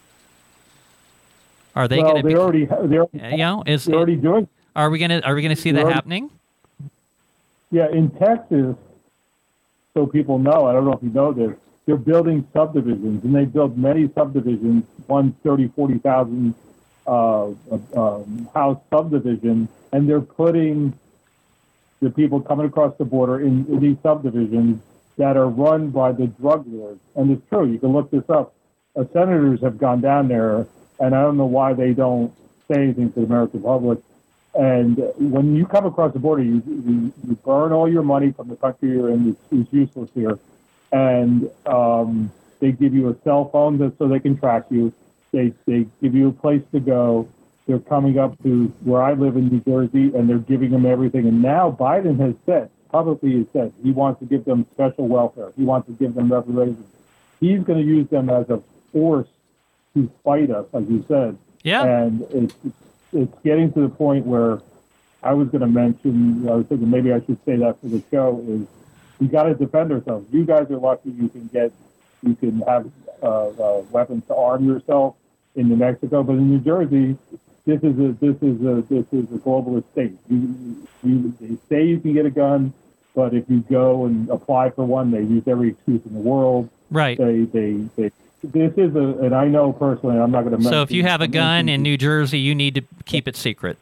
[1.75, 2.39] Are they well, going to they be?
[2.39, 5.55] already, they're, you know, is they're already doing are we going to are we to
[5.55, 6.29] see that happening?
[7.71, 8.75] Yeah, in Texas,
[9.93, 11.51] so people know, I don't know if you know this,
[11.85, 16.55] they're building subdivisions, and they build many subdivisions, one 30, 40,000
[17.07, 17.45] uh,
[17.95, 20.97] um, house subdivision, and they're putting
[22.01, 24.81] the people coming across the border in, in these subdivisions
[25.17, 26.99] that are run by the drug lords.
[27.15, 28.53] And it's true, you can look this up.
[28.95, 30.67] Uh, senators have gone down there,
[30.99, 32.33] and I don't know why they don't
[32.67, 33.99] say anything to the American public.
[34.57, 38.47] And when you come across the border, you, you, you burn all your money from
[38.47, 39.29] the country you're in.
[39.29, 40.39] It's, it's useless here.
[40.91, 44.93] And um, they give you a cell phone that, so they can track you.
[45.31, 47.27] They, they give you a place to go.
[47.67, 51.27] They're coming up to where I live in New Jersey, and they're giving them everything.
[51.27, 55.51] And now Biden has said, publicly has said, he wants to give them special welfare.
[55.57, 56.85] He wants to give them reparations.
[57.41, 58.61] He's going to use them as a
[58.93, 59.27] force
[59.95, 61.37] to fight us, like you said.
[61.63, 61.83] Yeah.
[61.83, 62.75] And it's it's
[63.43, 64.59] getting to the point where
[65.23, 66.47] I was going to mention.
[66.47, 68.67] I was thinking maybe I should say that for the show is
[69.19, 70.27] we got to defend ourselves.
[70.31, 71.71] You guys are lucky you can get
[72.21, 72.89] you can have
[73.23, 75.15] uh, uh, weapons to arm yourself
[75.55, 77.17] in New Mexico, but in New Jersey,
[77.65, 80.17] this is a this is a this is a globalist state.
[80.29, 82.73] You, you they say you can get a gun,
[83.15, 86.69] but if you go and apply for one, they use every excuse in the world.
[86.91, 87.17] Right.
[87.17, 88.11] They they they
[88.51, 90.63] this is a, and I know personally, I'm not going to.
[90.63, 93.77] So if you have a gun in New Jersey, you need to keep it secret.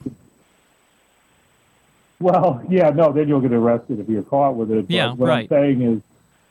[2.20, 4.88] Well, yeah, no, then you'll get arrested if you're caught with it.
[4.88, 5.42] But Yeah, what right.
[5.42, 6.02] I'm saying is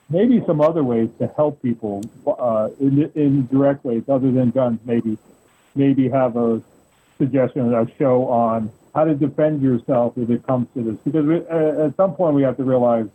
[0.09, 4.79] maybe some other ways to help people uh, in, in direct ways other than guns.
[4.85, 5.17] Maybe,
[5.73, 6.61] maybe have a
[7.17, 10.95] suggestion, a show on how to defend yourself if it comes to this.
[11.03, 13.07] Because we, at some point we have to realize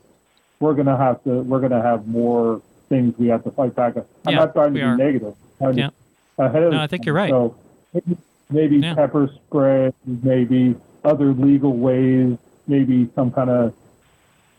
[0.59, 3.75] we're going to have to, we're going to have more things we have to fight
[3.75, 3.97] back.
[3.97, 4.97] I'm Yeah, not trying to be are.
[4.97, 5.35] negative.
[5.75, 5.91] Yeah.
[6.39, 7.31] ahead of No, I think you're right.
[7.31, 7.55] So
[7.93, 8.17] maybe,
[8.51, 8.95] maybe Yeah.
[8.95, 13.75] pepper spray, maybe other legal ways, maybe some kind of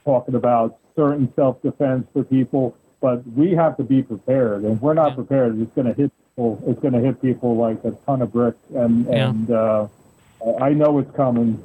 [0.06, 2.76] talking about certain self-defense for people.
[3.02, 5.16] But we have to be prepared, and if we're not Yeah.
[5.16, 5.58] prepared.
[5.62, 6.62] It's going to hit people.
[6.68, 9.88] It's going to hit people like a ton of bricks, and and uh,
[10.60, 11.58] I know it's coming.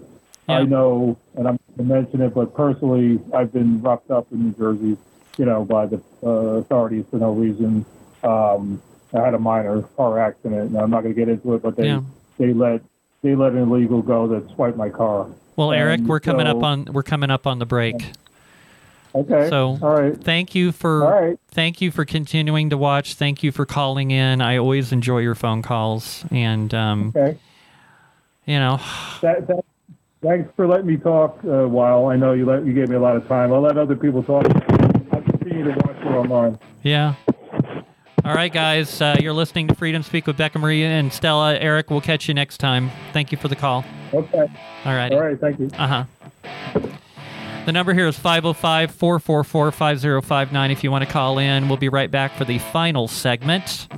[0.48, 4.44] I know, and I'm going to mention it, but personally, I've been roughed up in
[4.44, 4.96] New Jersey,
[5.36, 7.84] you know, by the uh, authorities for no reason.
[8.22, 8.80] Um,
[9.12, 11.76] I had a minor car accident, and I'm not going to get into it, but
[11.76, 12.00] they Yeah.
[12.38, 12.82] they let
[13.22, 15.26] they let an illegal go that swiped my car.
[15.56, 18.12] Well, Eric, we're coming up on we're coming up on the break.
[19.14, 19.48] Okay.
[19.48, 20.16] So all right.
[20.20, 21.38] thank you for right.
[21.48, 23.14] thank you for continuing to watch.
[23.14, 24.40] Thank you for calling in.
[24.40, 27.38] I always enjoy your phone calls, and um, Okay.
[28.46, 28.80] you know,
[29.22, 29.64] That, that,
[30.20, 32.06] thanks for letting me talk a while.
[32.06, 33.52] I know you let you gave me a lot of time.
[33.52, 34.46] I'll let other people talk.
[35.64, 36.58] To watch online.
[36.82, 37.14] yeah.
[38.24, 41.56] All right, guys, uh, you're listening to Freedom Speak with Becca Maria and Stella.
[41.58, 42.90] Eric, we'll catch you next time.
[43.12, 43.84] Thank you for the call.
[44.14, 44.46] Okay.
[44.84, 45.12] All right.
[45.12, 45.38] All right.
[45.38, 45.70] Thank you.
[45.76, 46.80] Uh huh.
[47.66, 51.68] The number here is 505 444 5059 if you want to call in.
[51.68, 53.88] We'll be right back for the final segment.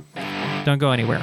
[0.65, 1.19] Don't go anywhere.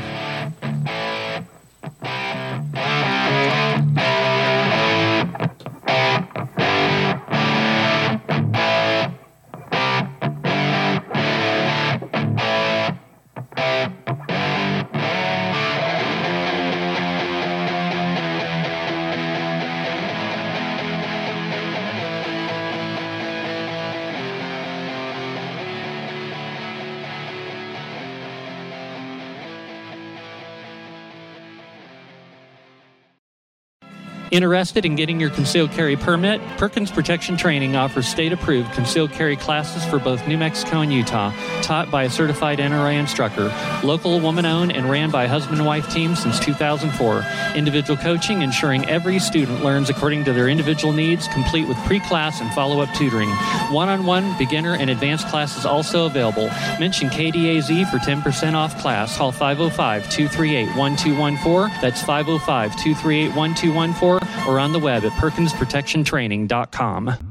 [34.35, 36.41] Interested in getting your concealed carry permit?
[36.59, 41.33] Perkins Protection Training offers state approved concealed carry classes for both New Mexico and Utah,
[41.63, 43.55] taught by a certified NRA instructor.
[43.85, 47.25] Local, woman owned, and ran by a husband and wife team since 2004.
[47.55, 52.41] Individual coaching ensuring every student learns according to their individual needs, complete with pre class
[52.41, 53.31] and follow up tutoring.
[53.71, 56.49] One on one, beginner, and advanced classes also available.
[56.81, 59.17] Mention KDAZ for 10% off class.
[59.17, 61.81] Call 505 238 1214.
[61.81, 67.31] That's 505 238 1214 or on the web at perkinsprotectiontraining.com.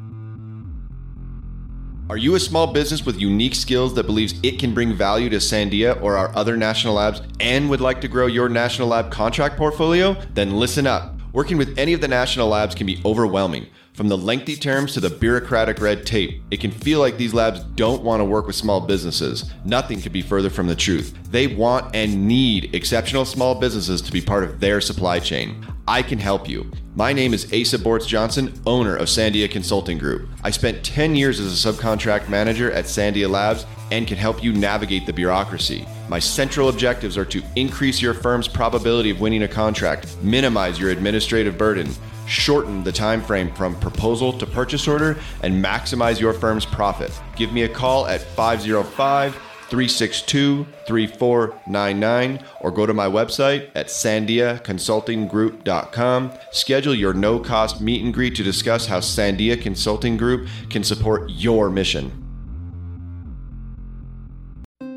[2.10, 5.38] Are you a small business with unique skills that believes it can bring value to
[5.38, 9.56] Sandia or our other national labs and would like to grow your national lab contract
[9.58, 10.17] portfolio?
[10.34, 11.15] Then listen up.
[11.34, 13.65] Working with any of the national labs can be overwhelming.
[13.93, 17.63] From the lengthy terms to the bureaucratic red tape, it can feel like these labs
[17.76, 19.52] don't want to work with small businesses.
[19.65, 21.17] Nothing could be further from the truth.
[21.32, 25.65] They want and need exceptional small businesses to be part of their supply chain.
[25.88, 26.69] I can help you.
[26.93, 30.30] My name is Asa Bortz Johnson, owner of Sandia Consulting Group.
[30.43, 34.54] I spent 10 years as a subcontract manager at Sandia Labs and can help you
[34.54, 35.88] navigate the bureaucracy.
[36.13, 40.91] My central objectives are to increase your firm's probability of winning a contract, minimize your
[40.91, 41.89] administrative burden,
[42.28, 47.19] shorten the time frame from proposal to purchase order, and maximize your firm's profit.
[47.36, 56.32] Give me a call at 505 362 3499 or go to my website at sandiaconsultinggroup.com.
[56.52, 61.32] Schedule your no cost meet and greet to discuss how Sandia Consulting Group can support
[61.32, 62.23] your mission.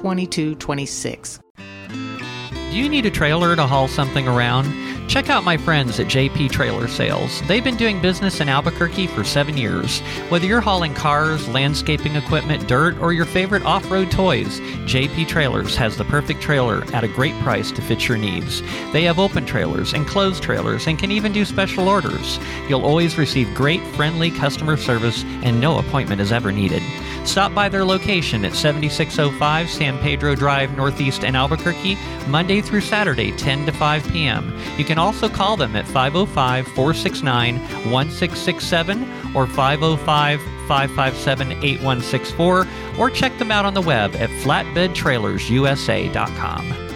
[0.00, 1.40] 2226.
[1.58, 4.64] Do you need a trailer to haul something around?
[5.10, 7.42] Check out my friends at JP Trailer Sales.
[7.48, 10.00] They've been doing business in Albuquerque for seven years.
[10.30, 15.76] Whether you're hauling cars, landscaping equipment, dirt, or your favorite off road toys, JP Trailers
[15.76, 18.62] has the perfect trailer at a great price to fit your needs.
[18.92, 22.38] They have open trailers and closed trailers and can even do special orders.
[22.68, 26.82] You'll always receive great, friendly customer service, and no appointment is ever needed.
[27.24, 33.30] Stop by their location at 7605 San Pedro Drive, Northeast in Albuquerque, Monday through Saturday,
[33.32, 34.58] 10 to 5 p.m.
[34.76, 39.02] You can also call them at 505 469 1667
[39.36, 42.66] or 505 557 8164
[42.98, 46.90] or check them out on the web at flatbedtrailersusa.com.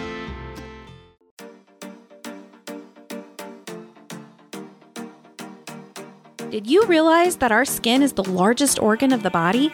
[6.55, 9.73] Did you realize that our skin is the largest organ of the body?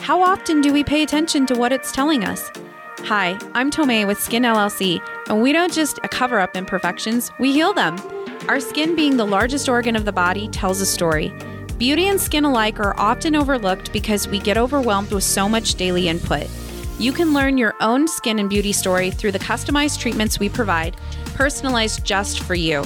[0.00, 2.50] How often do we pay attention to what it's telling us?
[3.00, 7.74] Hi, I'm Tomei with Skin LLC, and we don't just cover up imperfections, we heal
[7.74, 7.98] them.
[8.48, 11.30] Our skin, being the largest organ of the body, tells a story.
[11.76, 16.08] Beauty and skin alike are often overlooked because we get overwhelmed with so much daily
[16.08, 16.46] input.
[16.98, 20.96] You can learn your own skin and beauty story through the customized treatments we provide,
[21.34, 22.82] personalized just for you.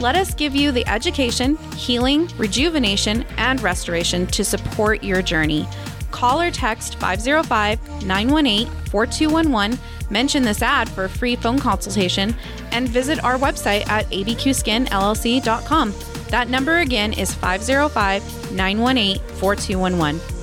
[0.00, 5.66] Let us give you the education, healing, rejuvenation, and restoration to support your journey.
[6.10, 9.78] Call or text 505 918 4211,
[10.10, 12.34] mention this ad for a free phone consultation,
[12.72, 15.94] and visit our website at abqskinllc.com.
[16.28, 20.37] That number again is 505 918 4211.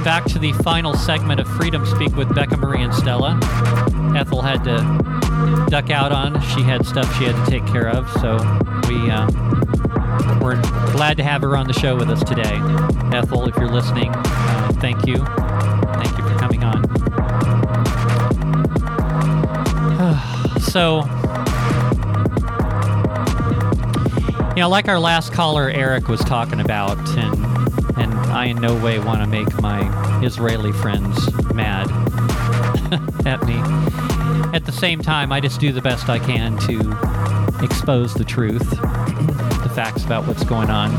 [0.00, 3.38] Welcome back to the final segment of Freedom Speak with Becca Mari and Stella.
[4.16, 6.40] Ethel had to duck out on.
[6.40, 8.36] She had stuff she had to take care of, so
[8.88, 9.28] we uh,
[10.40, 10.58] we're
[10.92, 12.58] glad to have her on the show with us today.
[13.14, 15.18] Ethel, if you're listening, uh, thank you.
[15.18, 16.82] Thank you for coming on.
[20.62, 21.00] so,
[24.56, 27.49] you know, like our last caller, Eric was talking about, and and
[28.40, 31.90] I in no way want to make my Israeli friends mad
[33.26, 33.56] at me.
[34.56, 36.78] At the same time, I just do the best I can to
[37.62, 40.90] expose the truth, the facts about what's going on.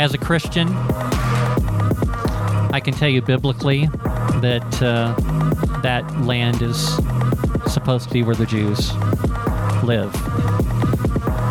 [0.00, 0.68] As a Christian,
[2.72, 3.88] I can tell you biblically
[4.40, 5.12] that uh,
[5.82, 6.96] that land is
[7.70, 8.94] supposed to be where the Jews
[9.84, 10.14] live.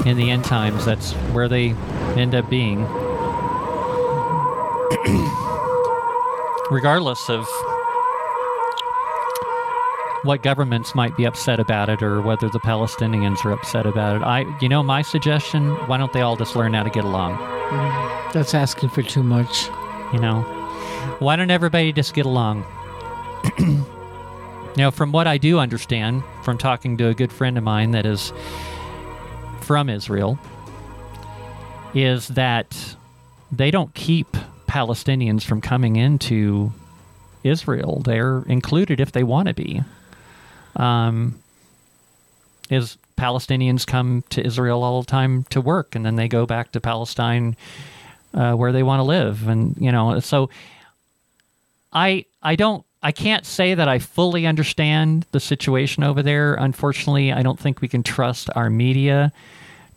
[0.07, 1.75] In the end times, that's where they
[2.17, 2.87] end up being.
[6.71, 7.47] Regardless of
[10.23, 14.21] what governments might be upset about it or whether the Palestinians are upset about it.
[14.23, 17.37] I you know my suggestion, why don't they all just learn how to get along?
[18.33, 19.69] That's asking for too much.
[20.13, 20.41] You know?
[21.19, 22.65] Why don't everybody just get along?
[24.77, 28.05] now from what I do understand from talking to a good friend of mine that
[28.05, 28.33] is
[29.61, 30.37] from Israel
[31.93, 32.95] is that
[33.51, 34.35] they don't keep
[34.69, 36.71] Palestinians from coming into
[37.43, 38.01] Israel.
[38.05, 39.81] They're included if they want to be.
[40.75, 41.39] Um,
[42.69, 46.71] is Palestinians come to Israel all the time to work, and then they go back
[46.73, 47.57] to Palestine
[48.35, 50.19] uh, where they want to live, and you know.
[50.19, 50.51] So
[51.91, 56.53] I I don't I can't say that I fully understand the situation over there.
[56.53, 59.31] Unfortunately, I don't think we can trust our media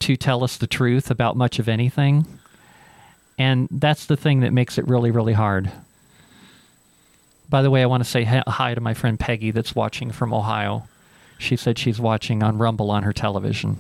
[0.01, 2.27] to tell us the truth about much of anything.
[3.43, 5.68] And that's the thing that makes it really, really hard.
[7.51, 10.32] By the way, I want to say hi to my friend Peggy that's watching from
[10.32, 10.86] Ohio.
[11.38, 13.78] She said she's watching on Rumble on her television.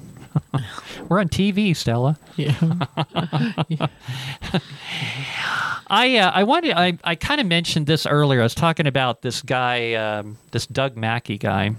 [1.08, 2.18] We're on TV, Stella.
[2.36, 2.56] Yeah.
[5.86, 8.40] I uh, I wanted I I kind of mentioned this earlier.
[8.40, 11.76] I was talking about this guy, um, this Doug Mackey guy,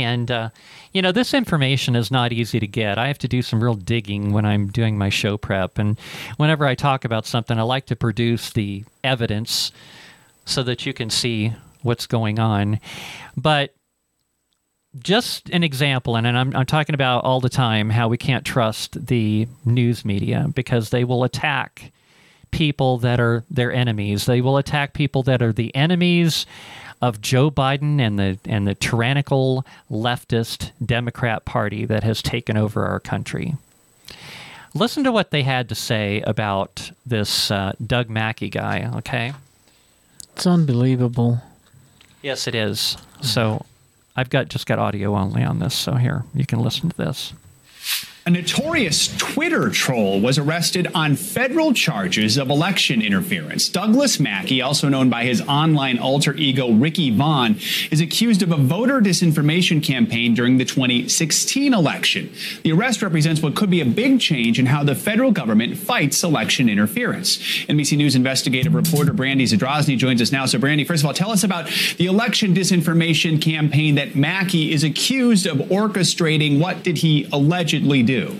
[0.00, 0.50] and uh,
[0.92, 2.98] you know this information is not easy to get.
[2.98, 5.98] I have to do some real digging when I'm doing my show prep, and
[6.36, 9.72] whenever I talk about something, I like to produce the evidence
[10.44, 12.80] so that you can see what's going on.
[13.36, 13.74] But
[14.98, 19.06] just an example, and I'm, I'm talking about all the time how we can't trust
[19.06, 21.92] the news media because they will attack
[22.50, 24.26] people that are their enemies.
[24.26, 26.46] They will attack people that are the enemies
[27.02, 32.86] of Joe Biden and the and the tyrannical leftist Democrat Party that has taken over
[32.86, 33.56] our country.
[34.72, 38.90] Listen to what they had to say about this uh, Doug Mackey guy.
[38.98, 39.32] Okay,
[40.34, 41.42] it's unbelievable.
[42.22, 42.96] Yes, it is.
[43.20, 43.66] So
[44.16, 47.32] I've got just got audio only on this, so here you can listen to this.
[48.24, 53.68] A notorious Twitter troll was arrested on federal charges of election interference.
[53.68, 57.56] Douglas Mackey, also known by his online alter ego Ricky Vaughn,
[57.90, 62.32] is accused of a voter disinformation campaign during the 2016 election.
[62.62, 66.22] The arrest represents what could be a big change in how the federal government fights
[66.22, 67.38] election interference.
[67.66, 70.46] NBC News investigative reporter Brandy Zadrozny joins us now.
[70.46, 74.84] So, Brandy, first of all, tell us about the election disinformation campaign that Mackey is
[74.84, 76.60] accused of orchestrating.
[76.60, 78.11] What did he allegedly do?
[78.20, 78.38] Do?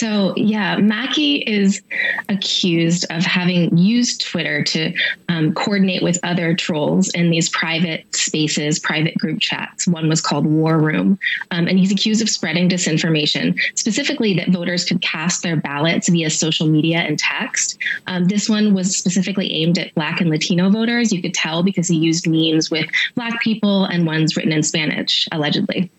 [0.00, 1.82] So, yeah, Mackey is
[2.30, 4.94] accused of having used Twitter to
[5.28, 9.86] um, coordinate with other trolls in these private spaces, private group chats.
[9.86, 11.18] One was called War Room.
[11.50, 16.30] Um, and he's accused of spreading disinformation, specifically that voters could cast their ballots via
[16.30, 17.76] social media and text.
[18.06, 21.12] Um, this one was specifically aimed at Black and Latino voters.
[21.12, 25.28] You could tell because he used memes with Black people and ones written in Spanish,
[25.30, 25.90] allegedly.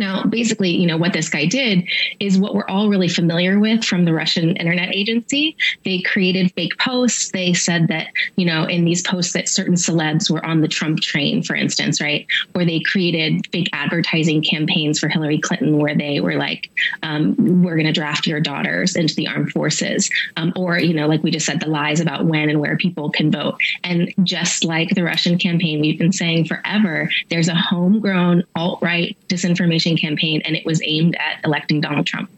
[0.00, 1.86] Now, basically, you know, what this guy did
[2.18, 5.56] is what we're all really familiar with from the Russian internet agency.
[5.84, 7.30] They created fake posts.
[7.30, 11.00] They said that, you know, in these posts that certain celebs were on the Trump
[11.00, 12.26] train, for instance, right?
[12.54, 16.70] Or they created fake advertising campaigns for Hillary Clinton where they were like,
[17.02, 20.10] um, we're going to draft your daughters into the armed forces.
[20.36, 23.10] Um, or, you know, like we just said, the lies about when and where people
[23.10, 23.60] can vote.
[23.84, 29.14] And just like the Russian campaign, we've been saying forever, there's a homegrown alt right
[29.28, 32.30] disinformation campaign, and it was aimed at electing Donald Trump.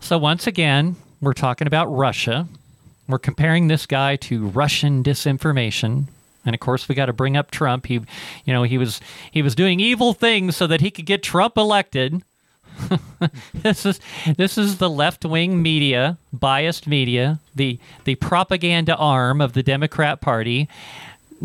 [0.00, 2.46] So, once again, we're talking about Russia.
[3.08, 6.04] We're comparing this guy to Russian disinformation.
[6.44, 7.86] And of course, we got to bring up Trump.
[7.86, 11.22] He, you know, he was he was doing evil things so that he could get
[11.22, 12.22] Trump elected.
[13.54, 14.00] this is
[14.36, 20.20] this is the left wing media, biased media, the the propaganda arm of the Democrat
[20.20, 20.68] Party,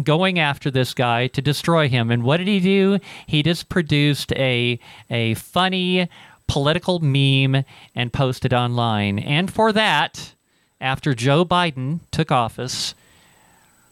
[0.04, 2.12] going after this guy to destroy him.
[2.12, 3.00] And what did he do?
[3.28, 4.80] He just produced a
[5.10, 6.10] a funny
[6.48, 7.64] political meme
[7.96, 9.20] and posted online.
[9.20, 10.34] And for that,
[10.82, 12.96] after Joe Biden took office,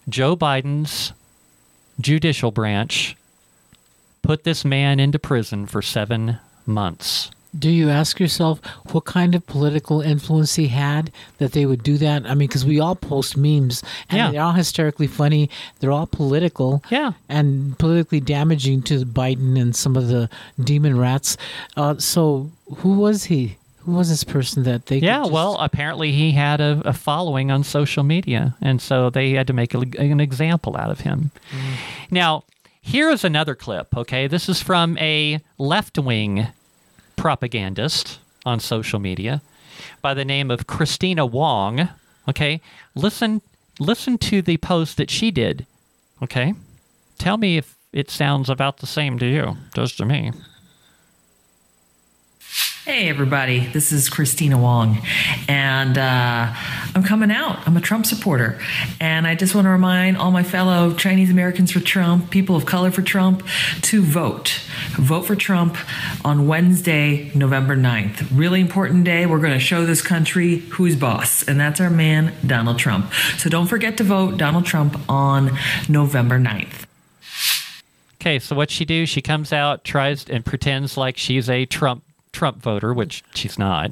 [0.10, 1.14] Joe Biden's
[2.00, 3.16] judicial branch
[4.22, 8.60] put this man into prison for 7 months do you ask yourself
[8.92, 12.26] what kind of political influence he had that they would do that?
[12.26, 14.32] I mean, because we all post memes and yeah.
[14.32, 15.50] they're all hysterically funny.
[15.80, 16.84] They're all political.
[16.90, 17.14] Yeah.
[17.30, 20.30] And politically damaging to Biden and some of the
[20.62, 21.38] demon rats.
[21.76, 23.58] Uh, so who was he?
[23.80, 24.98] Who was this person that they?
[24.98, 25.32] Yeah, just...
[25.32, 29.54] well, apparently he had a, a, following on social media, and so they had to
[29.54, 31.32] make a, an example out of him.
[31.52, 31.74] Mm.
[32.12, 32.44] Now,
[32.82, 33.96] here is another clip.
[33.96, 36.48] Okay, this is from a left wing
[37.18, 39.42] propagandist on social media
[40.02, 41.90] by the name of Christina Wong.
[42.30, 42.62] Okay,
[42.96, 43.42] listen
[43.80, 45.66] listen to the post that she did.
[46.24, 46.54] Okay,
[47.18, 49.58] tell me if it sounds about the same to you.
[49.74, 50.32] Does to me.
[52.88, 55.02] Hey, everybody, this is Christina Wong,
[55.50, 56.54] and uh,
[56.96, 57.68] I'm coming out.
[57.68, 58.62] I'm a Trump supporter,
[59.02, 62.66] and I just want to remind all my fellow Chinese Americans for Trump, people of
[62.66, 63.46] color for Trump,
[63.82, 64.62] to vote.
[64.92, 65.76] Vote for Trump
[66.24, 68.26] on Wednesday, November 9th.
[68.32, 69.26] Really important day.
[69.26, 73.12] We're going to show this country who's boss, and that's our man, Donald Trump.
[73.38, 75.58] So don't forget to vote Donald Trump on
[75.90, 76.86] November 9th.
[78.22, 79.06] Okay, so what she do?
[79.06, 82.06] She comes out, tries and pretends like she's a Trump
[82.38, 83.92] Trump voter, which she's not,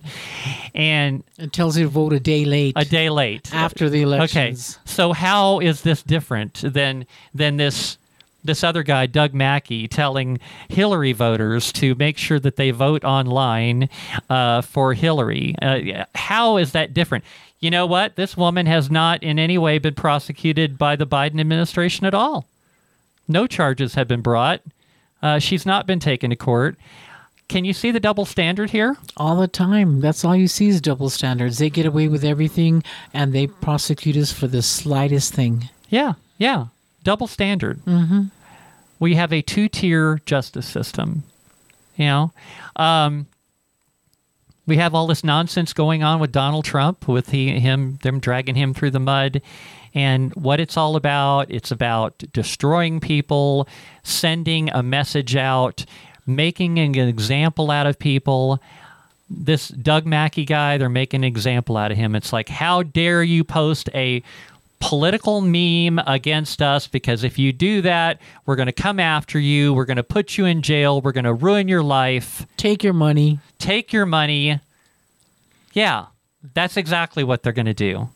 [0.76, 2.74] and It tells you to vote a day late.
[2.76, 4.54] a day late after the Okay,
[4.86, 7.98] so how is this different than than this
[8.43, 10.38] this other guy, Doug Mackey, telling
[10.70, 13.89] Hillary voters to make sure that they vote online
[14.30, 15.56] uh, for Hillary?
[15.60, 17.24] Uh, how is that different?
[17.60, 18.16] You know what?
[18.16, 22.46] This woman has not in any way been prosecuted by the Biden administration at all.
[23.28, 24.62] No charges have been brought.
[25.24, 26.76] Uh, she's not been taken to court.
[27.48, 28.98] Can you see the double standard here?
[29.18, 30.02] All the time.
[30.02, 31.60] That's all you see is double standards.
[31.60, 32.84] They get away with everything
[33.14, 35.70] and they prosecute us for the slightest thing.
[35.89, 36.68] Yeah, yeah.
[37.04, 37.84] Double standard.
[37.86, 38.24] Mm-hmm.
[39.00, 41.24] We have a two tier justice system.
[41.96, 42.34] You know,
[42.76, 43.28] um,
[44.66, 48.56] we have all this nonsense going on with Donald Trump, with he, him, them dragging
[48.56, 49.41] him through the mud.
[49.93, 53.68] And what it's all about, it's about destroying people,
[54.04, 55.86] sending a message out,
[56.26, 58.61] making an example out of people
[59.30, 62.15] this Doug Mackey guy, they're making an example out of him.
[62.15, 64.21] It's like, how dare you post a
[64.80, 66.88] political meme against us?
[66.88, 69.73] Because if you do that, we're going to come after you.
[69.73, 71.01] We're going to put you in jail.
[71.01, 72.45] We're going to ruin your life.
[72.57, 73.39] Take your money.
[73.57, 74.59] Take your money.
[75.73, 76.05] Yeah,
[76.53, 78.09] that's exactly what they're going to do.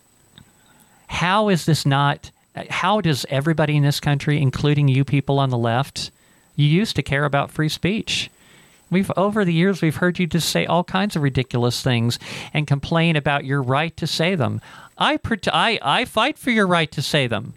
[1.08, 2.30] How is this not?
[2.70, 6.12] How does everybody in this country, including you people on the left,
[6.60, 8.30] you used to care about free speech?
[8.92, 12.18] We've over the years we've heard you just say all kinds of ridiculous things
[12.54, 14.62] and complain about your right to say them.
[14.98, 17.54] I pret- I I fight for your right to say them.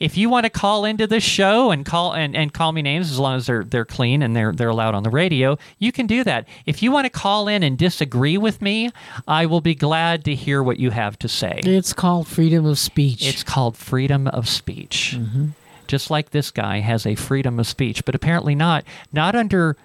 [0.00, 3.10] If you want to call into this show and call and, and call me names
[3.10, 6.06] as long as they're they're clean and they're they're allowed on the radio, you can
[6.06, 6.46] do that.
[6.64, 8.90] If you want to call in and disagree with me,
[9.26, 11.60] I will be glad to hear what you have to say.
[11.64, 13.26] It's called freedom of speech.
[13.26, 15.16] It's called freedom of speech.
[15.18, 15.46] Mm-hmm.
[15.88, 19.76] Just like this guy has a freedom of speech, but apparently not not under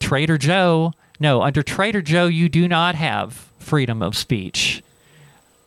[0.00, 0.92] Trader Joe.
[1.18, 4.82] No, under Trader Joe you do not have freedom of speech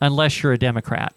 [0.01, 1.13] unless you're a Democrat.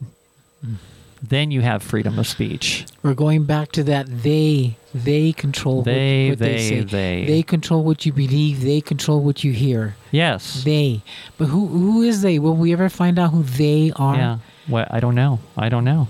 [1.22, 2.84] Then you have freedom of speech.
[3.02, 6.80] We're going back to that they they control what- They, what, they, they, say.
[6.82, 7.24] they.
[7.26, 9.94] They control what you believe, they control what you hear.
[10.10, 10.64] Yes.
[10.64, 11.02] They.
[11.38, 12.38] But who who is they?
[12.40, 14.16] Will we ever find out who they are?
[14.16, 14.38] Yeah.
[14.68, 15.40] Well, I don't know.
[15.56, 16.08] I don't know.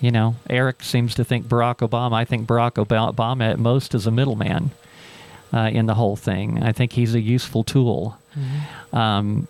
[0.00, 2.14] You know, Eric seems to think Barack Obama.
[2.14, 4.70] I think Barack Obama at most is a middleman
[5.52, 6.62] uh, in the whole thing.
[6.62, 8.18] I think he's a useful tool.
[8.92, 9.48] Um,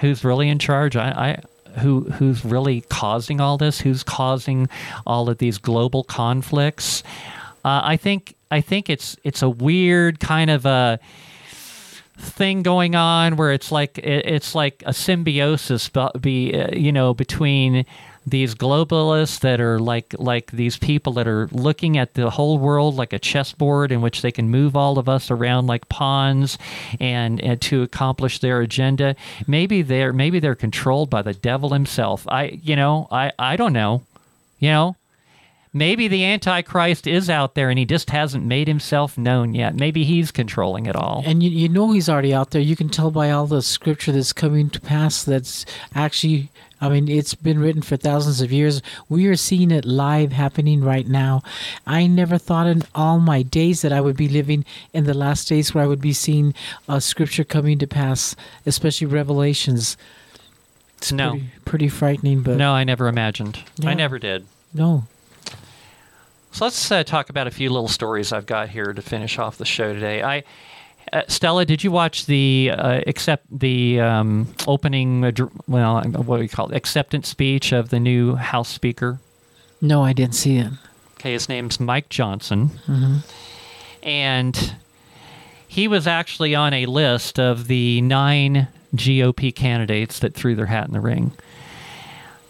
[0.00, 0.96] who's really in charge?
[0.96, 3.80] I, I who who's really causing all this?
[3.80, 4.68] Who's causing
[5.06, 7.02] all of these global conflicts?
[7.64, 10.98] Uh, I think I think it's it's a weird kind of a
[12.18, 16.92] thing going on where it's like it, it's like a symbiosis bu- be uh, you
[16.92, 17.84] know between
[18.26, 22.96] these globalists that are like like these people that are looking at the whole world
[22.96, 26.58] like a chessboard in which they can move all of us around like pawns
[26.98, 29.14] and, and to accomplish their agenda.
[29.46, 32.26] Maybe they're maybe they're controlled by the devil himself.
[32.28, 34.02] I you know i i don't know
[34.58, 34.96] you know
[35.76, 40.04] maybe the antichrist is out there and he just hasn't made himself known yet maybe
[40.04, 42.62] he's controlling it all And you, you know he's already out there.
[42.62, 45.64] You can tell by all the scripture that's coming to pass that's
[45.94, 46.48] actually,
[46.80, 48.82] I mean, it's been written for thousands of years.
[49.08, 51.42] We are seeing it live happening right now.
[51.86, 55.48] I never thought in all my days that I would be living in the last
[55.48, 56.54] days where I would be seeing
[56.88, 59.96] uh, scripture coming to pass, especially Revelations.
[60.98, 61.30] It's No.
[61.32, 63.58] pretty, pretty frightening, but No, I never imagined.
[63.84, 64.46] I never did.
[64.72, 65.04] no.
[66.56, 69.58] So let's uh, talk about a few little stories I've got here to finish off
[69.58, 70.22] the show today.
[70.22, 70.42] I,
[71.12, 75.22] uh, Stella, did you watch the uh, accept the um, opening?
[75.22, 75.32] Uh,
[75.68, 76.74] well, what do you call it?
[76.74, 79.20] Acceptance speech of the new House Speaker.
[79.82, 80.72] No, I didn't see it.
[81.18, 82.70] Okay, his name's Mike Johnson,
[84.02, 84.76] and
[85.68, 90.86] he was actually on a list of the nine GOP candidates that threw their hat
[90.86, 91.32] in the ring.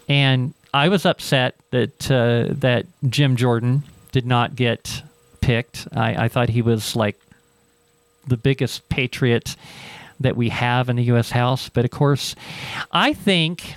[0.08, 3.82] And I was upset that uh, that Jim Jordan
[4.12, 5.02] did not get
[5.40, 5.86] picked.
[5.94, 7.18] I, I thought he was like
[8.26, 9.56] the biggest patriot
[10.20, 11.30] that we have in the U.S.
[11.30, 11.68] House.
[11.68, 12.34] But of course,
[12.90, 13.76] I think,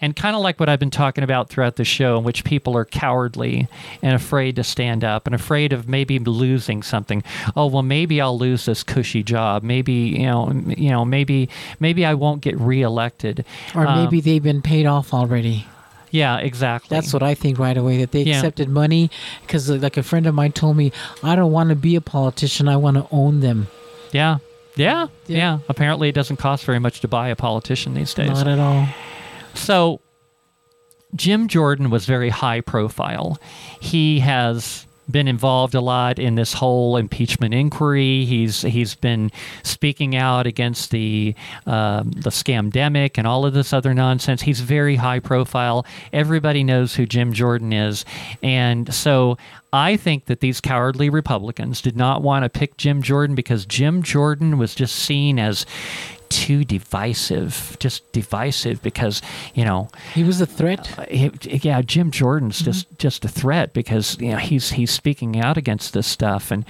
[0.00, 2.76] and kind of like what I've been talking about throughout the show, in which people
[2.76, 3.68] are cowardly
[4.02, 7.22] and afraid to stand up and afraid of maybe losing something.
[7.54, 9.62] Oh well, maybe I'll lose this cushy job.
[9.62, 11.48] Maybe you know, you know, maybe
[11.78, 13.44] maybe I won't get reelected.
[13.74, 15.66] Or Um, maybe they've been paid off already.
[16.10, 16.94] Yeah, exactly.
[16.94, 18.36] That's what I think right away that they Yeah.
[18.36, 19.10] accepted money
[19.42, 20.92] because, uh, like a friend of mine told me,
[21.22, 22.68] I don't want to be a politician.
[22.68, 23.68] I want to own them.
[24.12, 24.38] Yeah.
[24.76, 25.36] Yeah, yeah.
[25.36, 25.58] Yeah.
[25.68, 28.28] Apparently, it doesn't cost very much to buy a politician these days.
[28.28, 28.86] Not at all.
[29.54, 30.00] So,
[31.14, 33.38] Jim Jordan was very high profile.
[33.80, 38.24] He has been involved a lot in this whole impeachment inquiry.
[38.24, 39.30] He's he's been
[39.62, 41.34] speaking out against the
[41.66, 44.42] um, the scamdemic and all of this other nonsense.
[44.42, 45.86] He's very high profile.
[46.12, 48.04] Everybody knows who Jim Jordan is,
[48.42, 49.36] and so
[49.72, 54.02] I think that these cowardly Republicans did not want to pick Jim Jordan because Jim
[54.02, 55.66] Jordan was just seen as
[56.28, 59.22] too divisive, just divisive because
[59.54, 60.98] you know he was a threat.
[60.98, 61.30] Uh, he,
[61.62, 62.64] yeah, Jim Jordan's mm-hmm.
[62.64, 66.64] just just a threat because you know he's he's speaking out against this stuff, and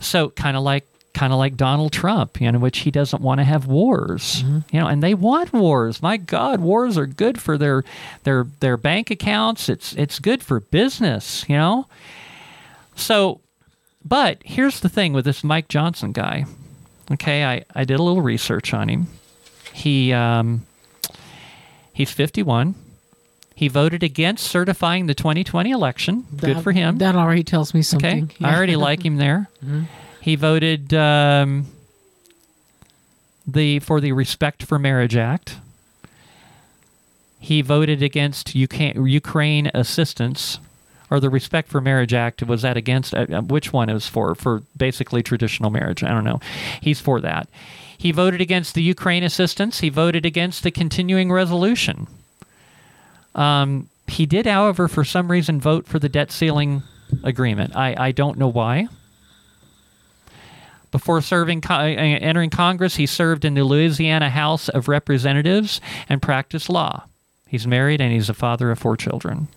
[0.00, 3.38] so kind of like kind of like Donald Trump, you know, which he doesn't want
[3.38, 4.58] to have wars, mm-hmm.
[4.72, 6.02] you know, and they want wars.
[6.02, 7.84] My God, wars are good for their
[8.24, 9.68] their their bank accounts.
[9.68, 11.86] It's it's good for business, you know.
[12.96, 13.40] So,
[14.04, 16.44] but here's the thing with this Mike Johnson guy.
[17.12, 19.08] Okay, I, I did a little research on him.
[19.72, 20.66] He um,
[21.92, 22.74] he's 51.
[23.56, 26.26] He voted against certifying the 2020 election.
[26.32, 26.98] That, Good for him.
[26.98, 28.24] That already tells me something.
[28.24, 28.48] Okay, yeah.
[28.48, 29.48] I already like him there.
[29.64, 29.84] Mm-hmm.
[30.20, 31.66] He voted um,
[33.46, 35.58] the for the Respect for Marriage Act.
[37.38, 40.58] He voted against Ukraine assistance
[41.14, 44.34] or the Respect for Marriage Act was that against uh, uh which one is for
[44.34, 46.02] for basically traditional marriage?
[46.02, 46.40] I don't know.
[46.80, 47.48] He's for that.
[47.96, 49.80] He voted against the Ukraine assistance.
[49.80, 52.06] He voted against the continuing resolution.
[53.34, 56.82] Um, he did, however, for some reason, vote for the debt ceiling
[57.22, 57.74] agreement.
[57.74, 58.88] I, I don't know why.
[60.90, 66.68] Before serving, uh, entering Congress, he served in the Louisiana House of Representatives and practiced
[66.68, 67.04] law.
[67.48, 69.48] He's married and he's a father of four children.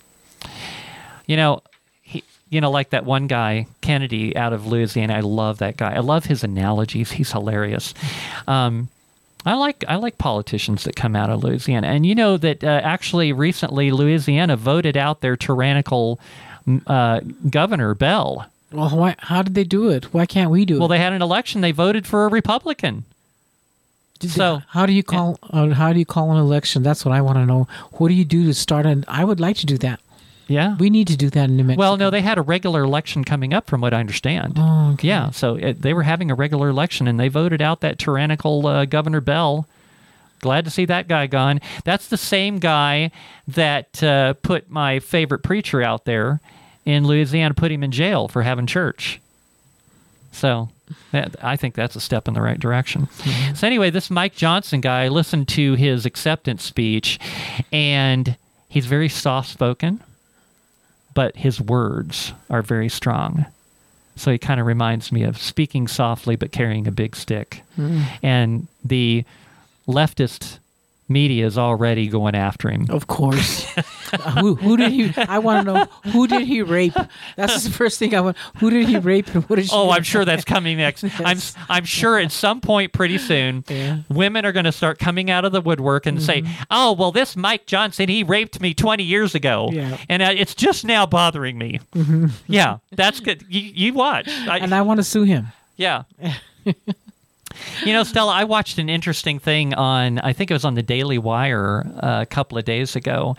[1.27, 1.61] You know,
[2.01, 5.13] he, you know, like that one guy, Kennedy out of Louisiana.
[5.13, 5.93] I love that guy.
[5.93, 7.11] I love his analogies.
[7.11, 7.93] He's hilarious.
[8.47, 8.89] Um,
[9.45, 12.81] I like I like politicians that come out of Louisiana, and you know that uh,
[12.83, 16.19] actually recently Louisiana voted out their tyrannical
[16.85, 18.47] uh, governor Bell.
[18.71, 20.13] Well, why, how did they do it?
[20.13, 20.79] Why can't we do it?
[20.79, 21.61] Well, they had an election.
[21.61, 23.05] They voted for a Republican.
[24.19, 26.83] Did so they, how do you call uh, how do you call an election?
[26.83, 27.67] That's what I want to know.
[27.93, 29.05] What do you do to start an?
[29.07, 30.01] I would like to do that.
[30.47, 30.75] Yeah.
[30.77, 31.79] We need to do that in New Mexico.
[31.79, 34.53] Well, no, they had a regular election coming up, from what I understand.
[34.57, 35.07] Oh, okay.
[35.07, 38.65] Yeah, so it, they were having a regular election, and they voted out that tyrannical
[38.65, 39.67] uh, Governor Bell.
[40.39, 41.59] Glad to see that guy gone.
[41.83, 43.11] That's the same guy
[43.47, 46.39] that uh, put my favorite preacher out there
[46.85, 49.19] in Louisiana, put him in jail for having church.
[50.31, 50.69] So
[51.11, 53.07] that, I think that's a step in the right direction.
[53.07, 53.55] Mm-hmm.
[53.55, 57.19] So, anyway, this Mike Johnson guy listened to his acceptance speech,
[57.73, 58.37] and
[58.69, 60.03] he's very soft spoken
[61.17, 63.43] but his words are very strong.
[64.17, 67.63] So he kind of reminds me of speaking softly but carrying a big stick.
[67.75, 68.03] Mm.
[68.21, 69.25] And the
[69.87, 70.59] leftist
[71.09, 72.85] media is already going after him.
[72.89, 73.63] Of course.
[74.39, 75.13] who, who, did he?
[75.17, 76.95] I want to know who did he rape?
[77.35, 78.37] That's the first thing I want.
[78.57, 79.69] Who did he rape and what is?
[79.71, 81.03] Oh, I'm sure that's coming next.
[81.19, 81.55] yes.
[81.57, 83.99] I'm I'm sure at some point pretty soon, yeah.
[84.09, 86.25] women are going to start coming out of the woodwork and mm-hmm.
[86.25, 89.97] say, "Oh, well, this Mike Johnson, he raped me 20 years ago, yeah.
[90.09, 92.27] and uh, it's just now bothering me." Mm-hmm.
[92.47, 93.45] Yeah, that's good.
[93.49, 95.47] You, you watch, I, and I want to sue him.
[95.75, 96.03] Yeah.
[97.85, 100.83] You know, Stella, I watched an interesting thing on, I think it was on the
[100.83, 103.35] Daily Wire uh, a couple of days ago,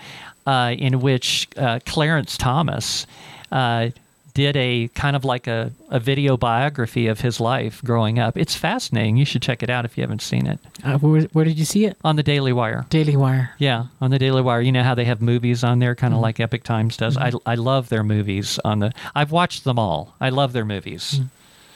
[0.47, 3.07] uh, in which uh, Clarence Thomas
[3.53, 3.91] uh,
[4.39, 8.37] did a kind of like a, a video biography of his life growing up.
[8.37, 9.17] It's fascinating.
[9.17, 10.61] You should check it out if you haven't seen it.
[10.85, 11.97] Uh, where, where, did you see it?
[12.05, 12.87] On the Daily Wire.
[12.89, 13.51] Daily Wire.
[13.59, 14.61] Yeah, on the Daily Wire.
[14.61, 16.23] You know how they have movies on there, kind of mm-hmm.
[16.23, 17.17] like Epoch Times does.
[17.17, 17.39] Mm-hmm.
[17.49, 18.93] I, I love their movies on the.
[19.13, 20.15] I've watched them all.
[20.21, 21.21] I love their movies.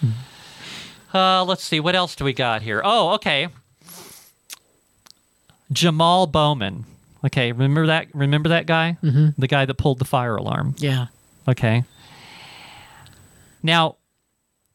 [0.01, 0.11] Mm-hmm.
[1.13, 1.81] Uh, let's see.
[1.81, 2.81] What else do we got here?
[2.85, 3.49] Oh, okay.
[5.71, 6.85] Jamal Bowman.
[7.25, 8.09] Okay, remember that?
[8.15, 8.97] Remember that guy?
[9.03, 9.29] Mm-hmm.
[9.41, 10.75] The guy that pulled the fire alarm.
[10.79, 11.07] Yeah.
[11.47, 11.85] Okay.
[13.63, 13.97] Now,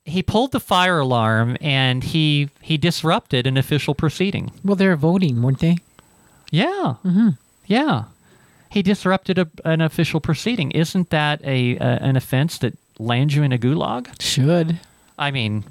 [0.05, 4.51] he pulled the fire alarm and he he disrupted an official proceeding.
[4.63, 5.77] Well, they're voting, weren't they?
[6.51, 6.95] Yeah.
[7.03, 7.29] Mm-hmm.
[7.65, 8.05] Yeah.
[8.69, 10.71] He disrupted a, an official proceeding.
[10.71, 14.21] Isn't that a, a an offense that lands you in a gulag?
[14.21, 14.79] Should.
[15.19, 15.65] I mean,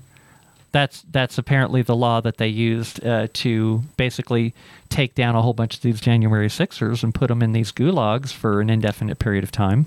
[0.77, 4.55] that's that's apparently the law that they used uh, to basically
[4.91, 8.31] take down a whole bunch of these January Sixers and put them in these gulags
[8.31, 9.87] for an indefinite period of time.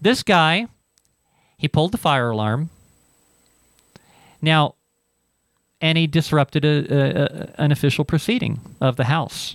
[0.00, 0.66] This guy,
[1.56, 2.70] he pulled the fire alarm.
[4.44, 4.74] Now,
[5.80, 9.54] and he disrupted a, a, a, an official proceeding of the House.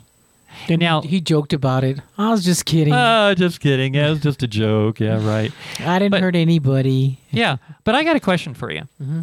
[0.70, 2.00] And now he joked about it.
[2.18, 2.94] I was just kidding.
[2.94, 3.94] Oh, uh, just kidding.
[3.94, 5.02] Yeah, it was just a joke.
[5.02, 5.52] Yeah, right.
[5.80, 7.20] I didn't but, hurt anybody.
[7.30, 8.84] yeah, but I got a question for you.
[9.02, 9.22] Mm-hmm.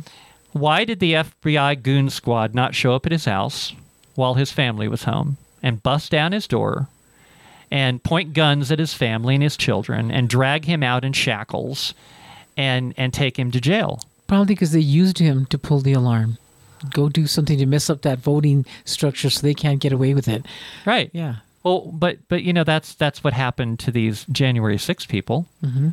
[0.54, 3.74] Why did the FBI goon squad not show up at his house
[4.14, 6.86] while his family was home and bust down his door
[7.72, 11.92] and point guns at his family and his children and drag him out in shackles
[12.56, 14.00] and and take him to jail.
[14.28, 16.38] Probably because they used him to pull the alarm.
[16.92, 20.28] Go do something to mess up that voting structure so they can't get away with
[20.28, 20.46] it.
[20.86, 21.10] Right.
[21.12, 21.36] Yeah.
[21.64, 25.46] Well, but but you know that's that's what happened to these January 6 people.
[25.60, 25.88] hmm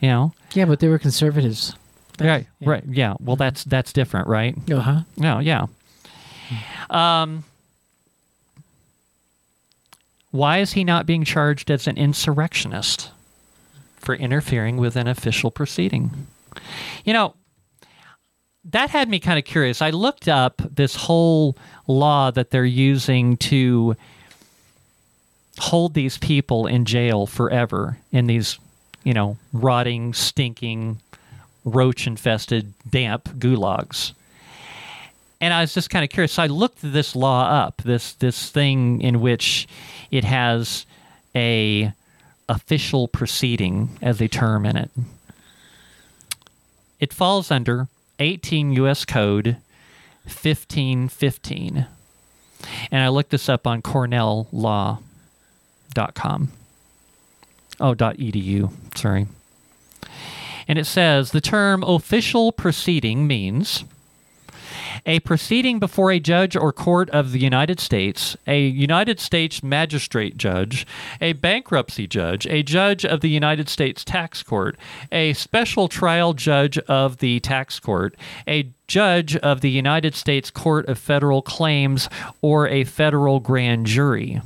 [0.00, 0.32] You know.
[0.54, 1.74] Yeah, but they were conservatives.
[2.20, 2.46] Right.
[2.60, 2.84] Right.
[2.88, 3.14] Yeah.
[3.20, 4.56] Well, that's that's different, right?
[4.70, 5.00] Uh huh.
[5.16, 5.38] No.
[5.38, 5.66] Yeah.
[6.90, 7.44] Um.
[10.30, 13.10] Why is he not being charged as an insurrectionist
[13.96, 16.26] for interfering with an official proceeding?
[17.04, 17.34] You know,
[18.64, 19.80] that had me kind of curious.
[19.80, 21.56] I looked up this whole
[21.86, 23.96] law that they're using to
[25.58, 28.58] hold these people in jail forever in these,
[29.04, 30.98] you know, rotting, stinking,
[31.66, 34.12] roach infested, damp gulags.
[35.40, 36.32] And I was just kind of curious.
[36.32, 39.68] So I looked this law up, this this thing in which
[40.10, 40.86] it has
[41.34, 41.92] a
[42.48, 44.90] official proceeding as a term in it.
[46.98, 47.88] It falls under
[48.18, 49.04] 18 U.S.
[49.04, 49.58] Code
[50.24, 51.86] 1515.
[52.90, 56.52] And I looked this up on cornelllaw.com.
[57.78, 59.26] Oh, .edu, sorry.
[60.68, 63.84] And it says the term official proceeding means
[65.04, 70.36] a proceeding before a judge or court of the United States, a United States magistrate
[70.36, 70.86] judge,
[71.20, 74.76] a bankruptcy judge, a judge of the United States tax court,
[75.12, 78.16] a special trial judge of the tax court,
[78.48, 82.08] a judge of the United States Court of Federal Claims,
[82.40, 84.40] or a federal grand jury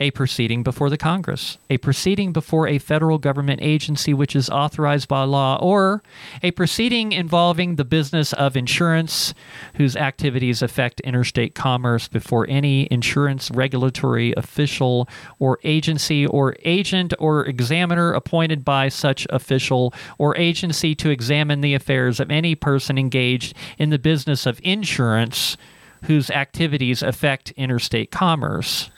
[0.00, 5.08] a proceeding before the Congress, a proceeding before a federal government agency which is authorized
[5.08, 6.02] by law, or
[6.42, 9.34] a proceeding involving the business of insurance
[9.76, 17.46] whose activities affect interstate commerce before any insurance regulatory official or agency or agent or
[17.46, 23.54] examiner appointed by such official or agency to examine the affairs of any person engaged
[23.78, 25.56] in the business of insurance
[26.04, 28.90] whose activities affect interstate commerce.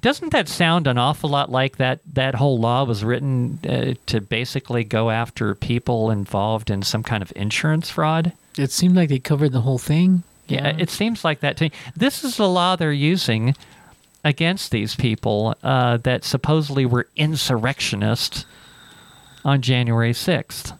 [0.00, 2.00] Doesn't that sound an awful lot like that?
[2.12, 7.22] That whole law was written uh, to basically go after people involved in some kind
[7.22, 8.32] of insurance fraud.
[8.58, 10.22] It seemed like they covered the whole thing.
[10.48, 11.72] Yeah, it seems like that to me.
[11.94, 13.54] This is the law they're using
[14.24, 18.46] against these people uh, that supposedly were insurrectionists
[19.44, 20.76] on January 6th,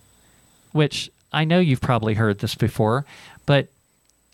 [0.72, 3.06] which I know you've probably heard this before,
[3.46, 3.68] but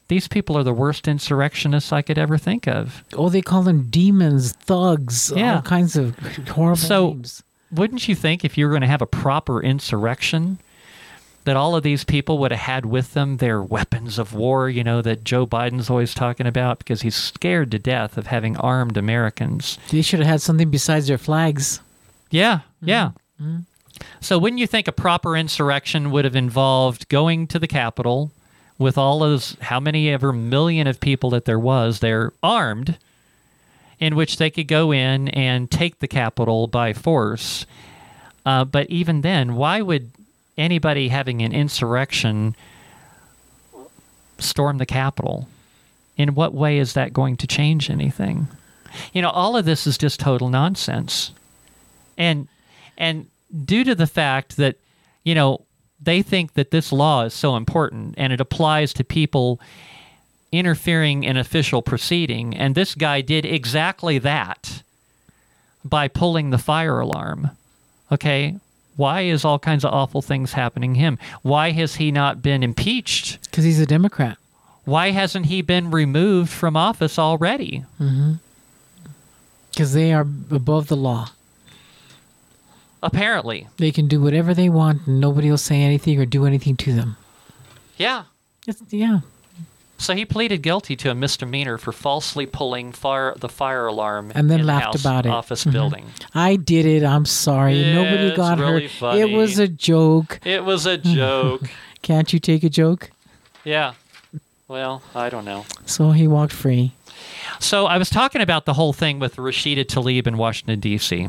[0.08, 3.04] these people are the worst insurrectionists I could ever think of.
[3.14, 5.56] Oh, they call them demons, thugs, Yeah.
[5.56, 6.16] all kinds of
[6.48, 7.42] horrible So, names.
[7.72, 10.58] wouldn't you think if you were going to have a proper insurrection,
[11.44, 14.82] that all of these people would have had with them their weapons of war, you
[14.82, 18.96] know, that Joe Biden's always talking about because he's scared to death of having armed
[18.96, 19.78] Americans?
[19.90, 21.80] They should have had something besides their flags.
[22.30, 22.88] Yeah, mm-hmm.
[22.88, 23.10] yeah.
[23.40, 23.58] Mm-hmm.
[24.20, 28.30] So, wouldn't you think a proper insurrection would have involved going to the Capitol
[28.78, 32.98] with all those, how many ever million of people that there was they're armed,
[33.98, 37.66] in which they could go in and take the capital by force?
[38.44, 40.10] Uh, but even then, why would
[40.58, 42.54] anybody having an insurrection
[44.38, 45.48] storm the capital
[46.16, 48.48] In what way is that going to change anything?
[49.12, 51.32] You know, all of this is just total nonsense.
[52.16, 52.48] And
[52.96, 53.26] and
[53.64, 54.76] due to the fact that,
[55.24, 55.65] you know,
[56.00, 59.60] they think that this law is so important and it applies to people
[60.52, 64.82] interfering in official proceeding, and this guy did exactly that
[65.84, 67.50] by pulling the fire alarm.
[68.10, 68.56] Okay?
[68.96, 71.18] Why is all kinds of awful things happening to him?
[71.42, 73.42] Why has he not been impeached?
[73.42, 74.38] Because he's a Democrat.
[74.84, 77.84] Why hasn't he been removed from office already?
[78.00, 78.34] Mm-hmm.
[79.70, 81.30] Because they are above the law.
[83.02, 83.66] Apparently.
[83.76, 86.92] They can do whatever they want, and nobody will say anything or do anything to
[86.92, 87.16] them.
[87.96, 88.24] Yeah.
[88.66, 89.20] It's, yeah.
[89.98, 94.50] So he pleaded guilty to a misdemeanor for falsely pulling fire the fire alarm And
[94.50, 95.30] then in laughed house about it.
[95.30, 95.72] office Mhm.
[95.72, 96.06] building.
[96.34, 97.02] I did it.
[97.04, 97.80] I'm sorry.
[97.82, 98.90] Yeah, Nobody got really hurt.
[98.90, 99.20] funny.
[99.20, 100.40] It was a joke.
[100.44, 101.70] It was a joke.
[102.02, 103.10] Can't you take a joke?
[103.64, 103.92] yeah.
[104.68, 105.64] Well, I don't know.
[105.86, 106.90] So he walked free.
[107.60, 111.28] So I was talking about the whole thing with Rashida Tlaib in Washington D.C.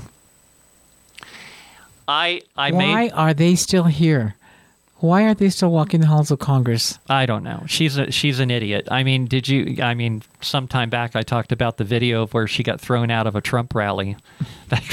[2.08, 4.36] I I Why made are they still here?
[5.00, 6.98] Why are they still walking the halls of Congress?
[7.08, 7.64] I don't know.
[7.68, 8.88] She's a she's an idiot.
[8.90, 9.78] I mean, did you?
[9.84, 13.12] I mean, some time back I talked about the video of where she got thrown
[13.12, 14.16] out of a Trump rally.
[14.70, 14.84] That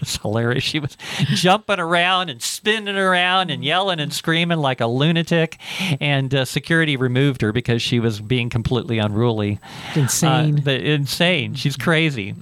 [0.00, 0.64] was hilarious.
[0.64, 0.96] She was
[1.28, 5.58] jumping around and spinning around and yelling and screaming like a lunatic,
[6.00, 9.60] and uh, security removed her because she was being completely unruly.
[9.94, 10.66] Insane.
[10.66, 11.54] Uh, insane.
[11.54, 12.34] She's crazy.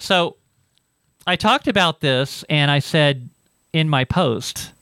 [0.00, 0.36] So
[1.26, 3.28] I talked about this and I said,
[3.72, 4.72] in my post.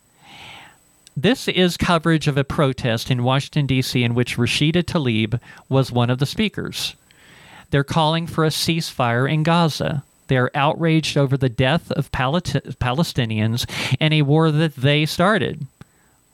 [1.16, 6.10] This is coverage of a protest in Washington, D.C., in which Rashida Tlaib was one
[6.10, 6.94] of the speakers.
[7.70, 10.04] They're calling for a ceasefire in Gaza.
[10.28, 13.68] They're outraged over the death of Palestinians
[14.00, 15.66] and a war that they started.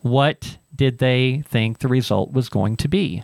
[0.03, 3.23] What did they think the result was going to be?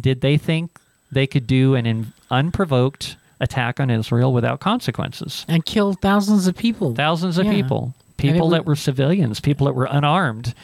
[0.00, 0.78] Did they think
[1.10, 5.44] they could do an in- unprovoked attack on Israel without consequences?
[5.48, 6.94] and killed thousands of people.
[6.94, 7.52] Thousands of Yeah.
[7.52, 7.94] people.
[8.16, 10.54] People that would- were civilians, people that were unarmed.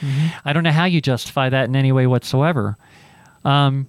[0.45, 2.77] I don't know how you justify that in any way whatsoever.
[3.45, 3.89] Um,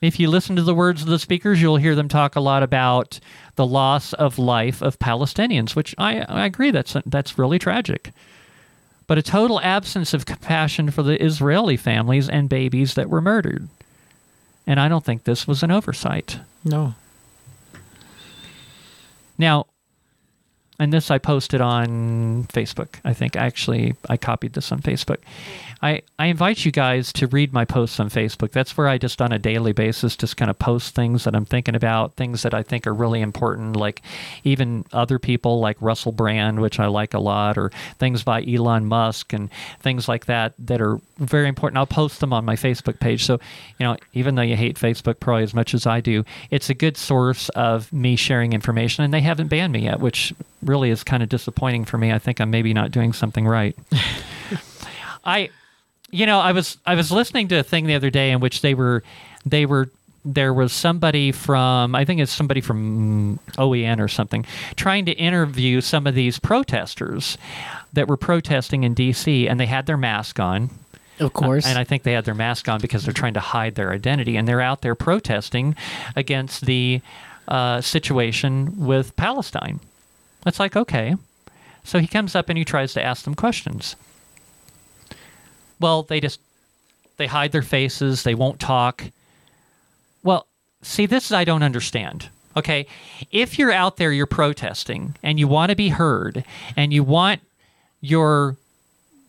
[0.00, 2.62] if you listen to the words of the speakers, you'll hear them talk a lot
[2.62, 3.18] about
[3.56, 8.12] the loss of life of Palestinians, which I, I agree that's that's really tragic.
[9.08, 13.68] But a total absence of compassion for the Israeli families and babies that were murdered.
[14.66, 16.38] And I don't think this was an oversight.
[16.64, 16.94] No.
[19.42, 19.66] Now,
[20.82, 22.96] and this I posted on Facebook.
[23.04, 25.18] I think actually I copied this on Facebook.
[25.80, 28.50] I, I invite you guys to read my posts on Facebook.
[28.50, 31.44] That's where I just on a daily basis just kind of post things that I'm
[31.44, 34.02] thinking about, things that I think are really important, like
[34.42, 38.86] even other people like Russell Brand, which I like a lot, or things by Elon
[38.86, 41.78] Musk and things like that that are very important.
[41.78, 43.24] I'll post them on my Facebook page.
[43.24, 43.38] So,
[43.78, 46.74] you know, even though you hate Facebook probably as much as I do, it's a
[46.74, 51.02] good source of me sharing information, and they haven't banned me yet, which really is
[51.04, 52.12] kind of disappointing for me.
[52.12, 53.76] I think I'm maybe not doing something right.
[55.24, 55.50] I,
[56.10, 58.60] you know, I was I was listening to a thing the other day in which
[58.60, 59.02] they were
[59.46, 59.88] they were
[60.24, 64.46] there was somebody from I think it's somebody from OEN or something
[64.76, 67.36] trying to interview some of these protesters
[67.92, 70.70] that were protesting in DC and they had their mask on
[71.18, 71.66] Of course.
[71.66, 74.36] and I think they had their mask on because they're trying to hide their identity,
[74.36, 75.74] and they're out there protesting
[76.14, 77.00] against the
[77.48, 79.80] uh, situation with Palestine.
[80.46, 81.14] It's like, okay.
[81.84, 83.96] So he comes up and he tries to ask them questions.
[85.80, 86.40] Well, they just
[87.16, 89.04] they hide their faces, they won't talk.
[90.22, 90.46] Well,
[90.82, 92.28] see, this is I don't understand.
[92.56, 92.86] Okay,
[93.30, 96.44] if you're out there, you're protesting, and you want to be heard,
[96.76, 97.40] and you want
[98.00, 98.56] your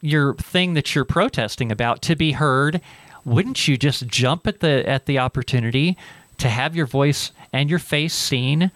[0.02, 2.82] your thing that you're protesting about to be heard,
[3.24, 5.98] wouldn't you just jump at the at the opportunity
[6.38, 8.72] to have your voice and your face seen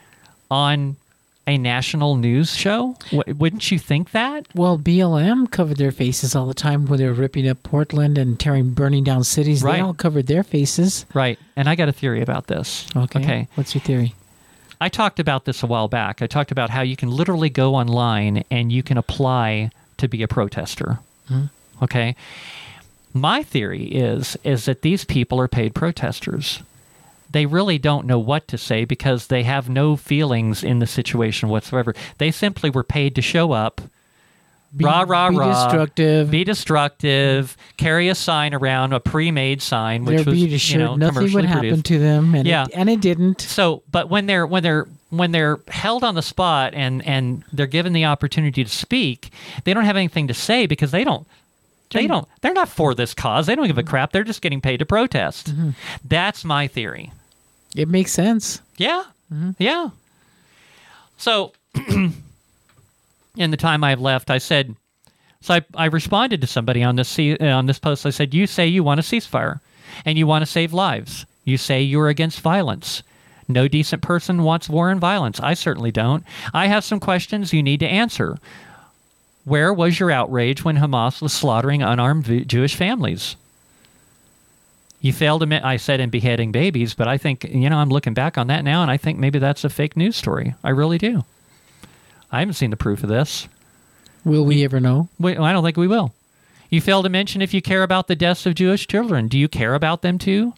[0.49, 0.95] on
[1.47, 2.95] a national news show?
[3.11, 4.47] W- wouldn't you think that?
[4.53, 8.39] well, BLM covered their faces all the time when they were ripping up Portland and
[8.39, 9.63] tearing, burning down cities.
[9.63, 9.77] Right.
[9.77, 11.05] They all covered their faces.
[11.13, 11.39] Right.
[11.55, 12.85] And I got a theory about this.
[12.95, 13.19] Okay.
[13.19, 13.47] Okay.
[13.55, 14.13] What's your theory?
[14.79, 16.21] I talked about this a while back.
[16.21, 20.21] I talked about how you can literally go online and you can apply to be
[20.21, 20.99] a protester.
[21.27, 21.45] Hmm.
[21.81, 22.15] Okay?
[23.13, 26.61] My theory is is that these people are paid protesters.
[27.37, 31.49] They really don't know what to say because they have no feelings in the situation
[31.49, 31.93] whatsoever.
[32.17, 33.79] They simply were paid to show up,
[34.75, 36.31] Be, rah rah be rah, destructive.
[36.31, 41.45] be destructive, carry a sign around, a pre-made sign, which was you know, nothing would
[41.45, 41.85] happen produced.
[41.85, 42.63] to them, and Yeah.
[42.63, 43.41] it, and it didn't.
[43.41, 47.67] So, but when they're when they're when they're held on the spot and and they're
[47.67, 49.29] given the opportunity to speak,
[49.63, 51.27] they don't have anything to say because they don't
[51.91, 53.45] they don't they're not for this cause.
[53.45, 54.11] They don't give a crap.
[54.11, 55.51] They're just getting paid to protest.
[55.51, 55.69] Mm-hmm.
[56.03, 57.11] That's my theory.
[57.77, 58.61] It makes sense.
[58.77, 59.03] Yeah.
[59.59, 59.89] Yeah.
[61.17, 61.53] So,
[61.87, 64.75] in the time I've left, I said,
[65.41, 68.05] so I, I responded to somebody on this ce- uh, on this post.
[68.05, 69.59] I said, you say you want a ceasefire,
[70.05, 71.25] and you want to save lives.
[71.45, 73.03] You say you're against violence.
[73.47, 75.39] No decent person wants war and violence.
[75.39, 76.23] I certainly don't.
[76.53, 78.37] I have some questions you need to answer.
[79.45, 83.37] Where was your outrage when Hamas was slaughtering unarmed v- Jewish families?
[85.07, 88.13] You failed to, I said, in beheading babies, but I think, you know, I'm looking
[88.13, 90.53] back on that now, and I think maybe that's a fake news story.
[90.65, 91.23] I really do.
[92.29, 93.47] I haven't seen the proof of this.
[94.25, 95.07] Will we ever know?
[95.17, 96.13] We, I don't think we will.
[96.69, 99.29] You failed to mention if you care about the deaths of Jewish children.
[99.29, 100.53] Do you care about them too?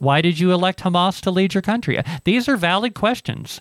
[0.00, 1.96] Why did you elect Hamas to lead your country?
[1.96, 3.60] Uh, these are valid questions.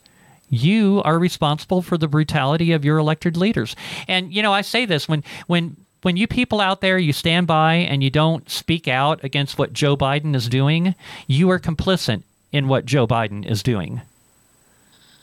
[0.50, 3.76] You are responsible for the brutality of your elected leaders.
[4.08, 7.48] And you know, I say this when when when you people out there you stand
[7.48, 10.96] by and you don't speak out against what Joe Biden is doing,
[11.28, 14.02] you are complicit in what Joe Biden is doing.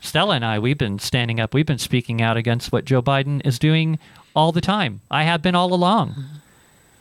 [0.01, 3.45] Stella and I, we've been standing up, we've been speaking out against what Joe Biden
[3.45, 3.99] is doing
[4.35, 5.01] all the time.
[5.11, 6.15] I have been all along.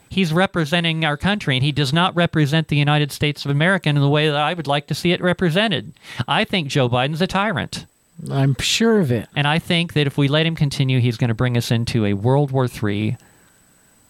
[0.10, 3.96] He's representing our country, and he does not represent the United States of America in
[3.96, 5.94] the way that I would like to see it represented.
[6.28, 7.86] I think Joe Biden's a tyrant.
[8.32, 9.28] I'm sure of it.
[9.36, 12.06] And I think that if we let him continue, he's going to bring us into
[12.06, 13.18] a World War III.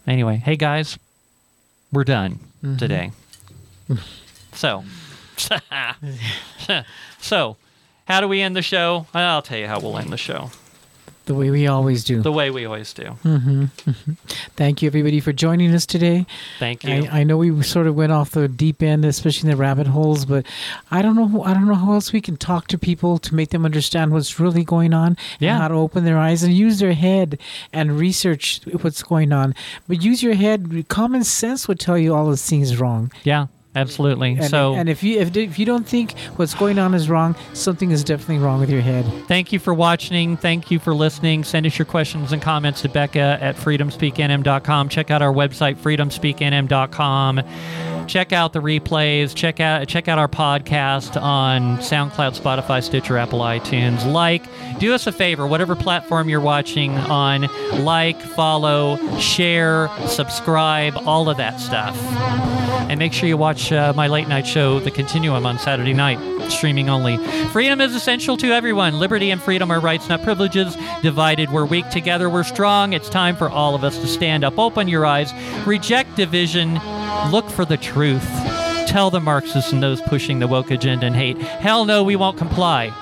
[0.07, 0.97] Anyway, hey guys,
[1.91, 2.77] we're done mm-hmm.
[2.77, 3.11] today.
[4.53, 4.83] So,
[7.19, 7.57] so,
[8.07, 9.05] how do we end the show?
[9.13, 10.49] I'll tell you how we'll end the show.
[11.27, 12.21] The way we always do.
[12.21, 13.03] the way we always do.
[13.21, 13.65] hmm
[14.55, 16.25] Thank you, everybody, for joining us today.
[16.59, 17.07] Thank you.
[17.11, 19.87] I, I know we sort of went off the deep end, especially in the rabbit
[19.87, 20.45] holes, but
[20.89, 21.43] I don't know.
[21.43, 24.39] I don't know how else we can talk to people to make them understand what's
[24.39, 25.53] really going on Yeah.
[25.53, 27.37] and how to open their eyes and use their head
[27.73, 29.53] and research what's going on.
[29.87, 30.85] But use your head.
[30.87, 33.11] Common sense would tell you all this thing is wrong.
[33.23, 33.47] yeah,
[33.81, 34.33] absolutely.
[34.33, 37.35] And, so and if you if, if you don't think what's going on is wrong,
[37.53, 39.05] something is definitely wrong with your head.
[39.27, 40.37] Thank you for watching.
[40.37, 41.43] Thank you for listening.
[41.43, 44.89] Send us your questions and comments to Becca at freedomspeaknm.com.
[44.89, 47.41] Check out our website, freedomspeaknm.com.
[48.07, 49.35] Check out the replays.
[49.35, 54.11] Check out check out our podcast on SoundCloud, Spotify, Stitcher, Apple, iTunes.
[54.11, 54.43] Like,
[54.79, 57.47] do us a favor, whatever platform you're watching on,
[57.83, 61.97] like, follow, share, subscribe, all of that stuff.
[62.89, 66.19] And make sure you watch uh, my late night show, The Continuum, on Saturday night,
[66.49, 67.17] streaming only.
[67.47, 68.99] Freedom is essential to everyone.
[68.99, 70.77] Liberty and freedom are rights, not privileges.
[71.01, 71.89] Divided, we're weak.
[71.89, 72.93] Together, we're strong.
[72.93, 74.57] It's time for all of us to stand up.
[74.57, 75.33] Open your eyes.
[75.65, 76.79] Reject division.
[77.31, 78.25] Look for the truth.
[78.87, 81.37] Tell the Marxists and those pushing the woke agenda and hate.
[81.37, 82.93] Hell no, we won't comply.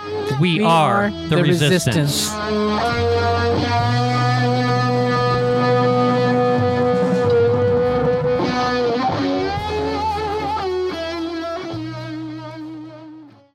[0.42, 1.86] We, We are, are the, the resistance.
[1.86, 2.32] resistance.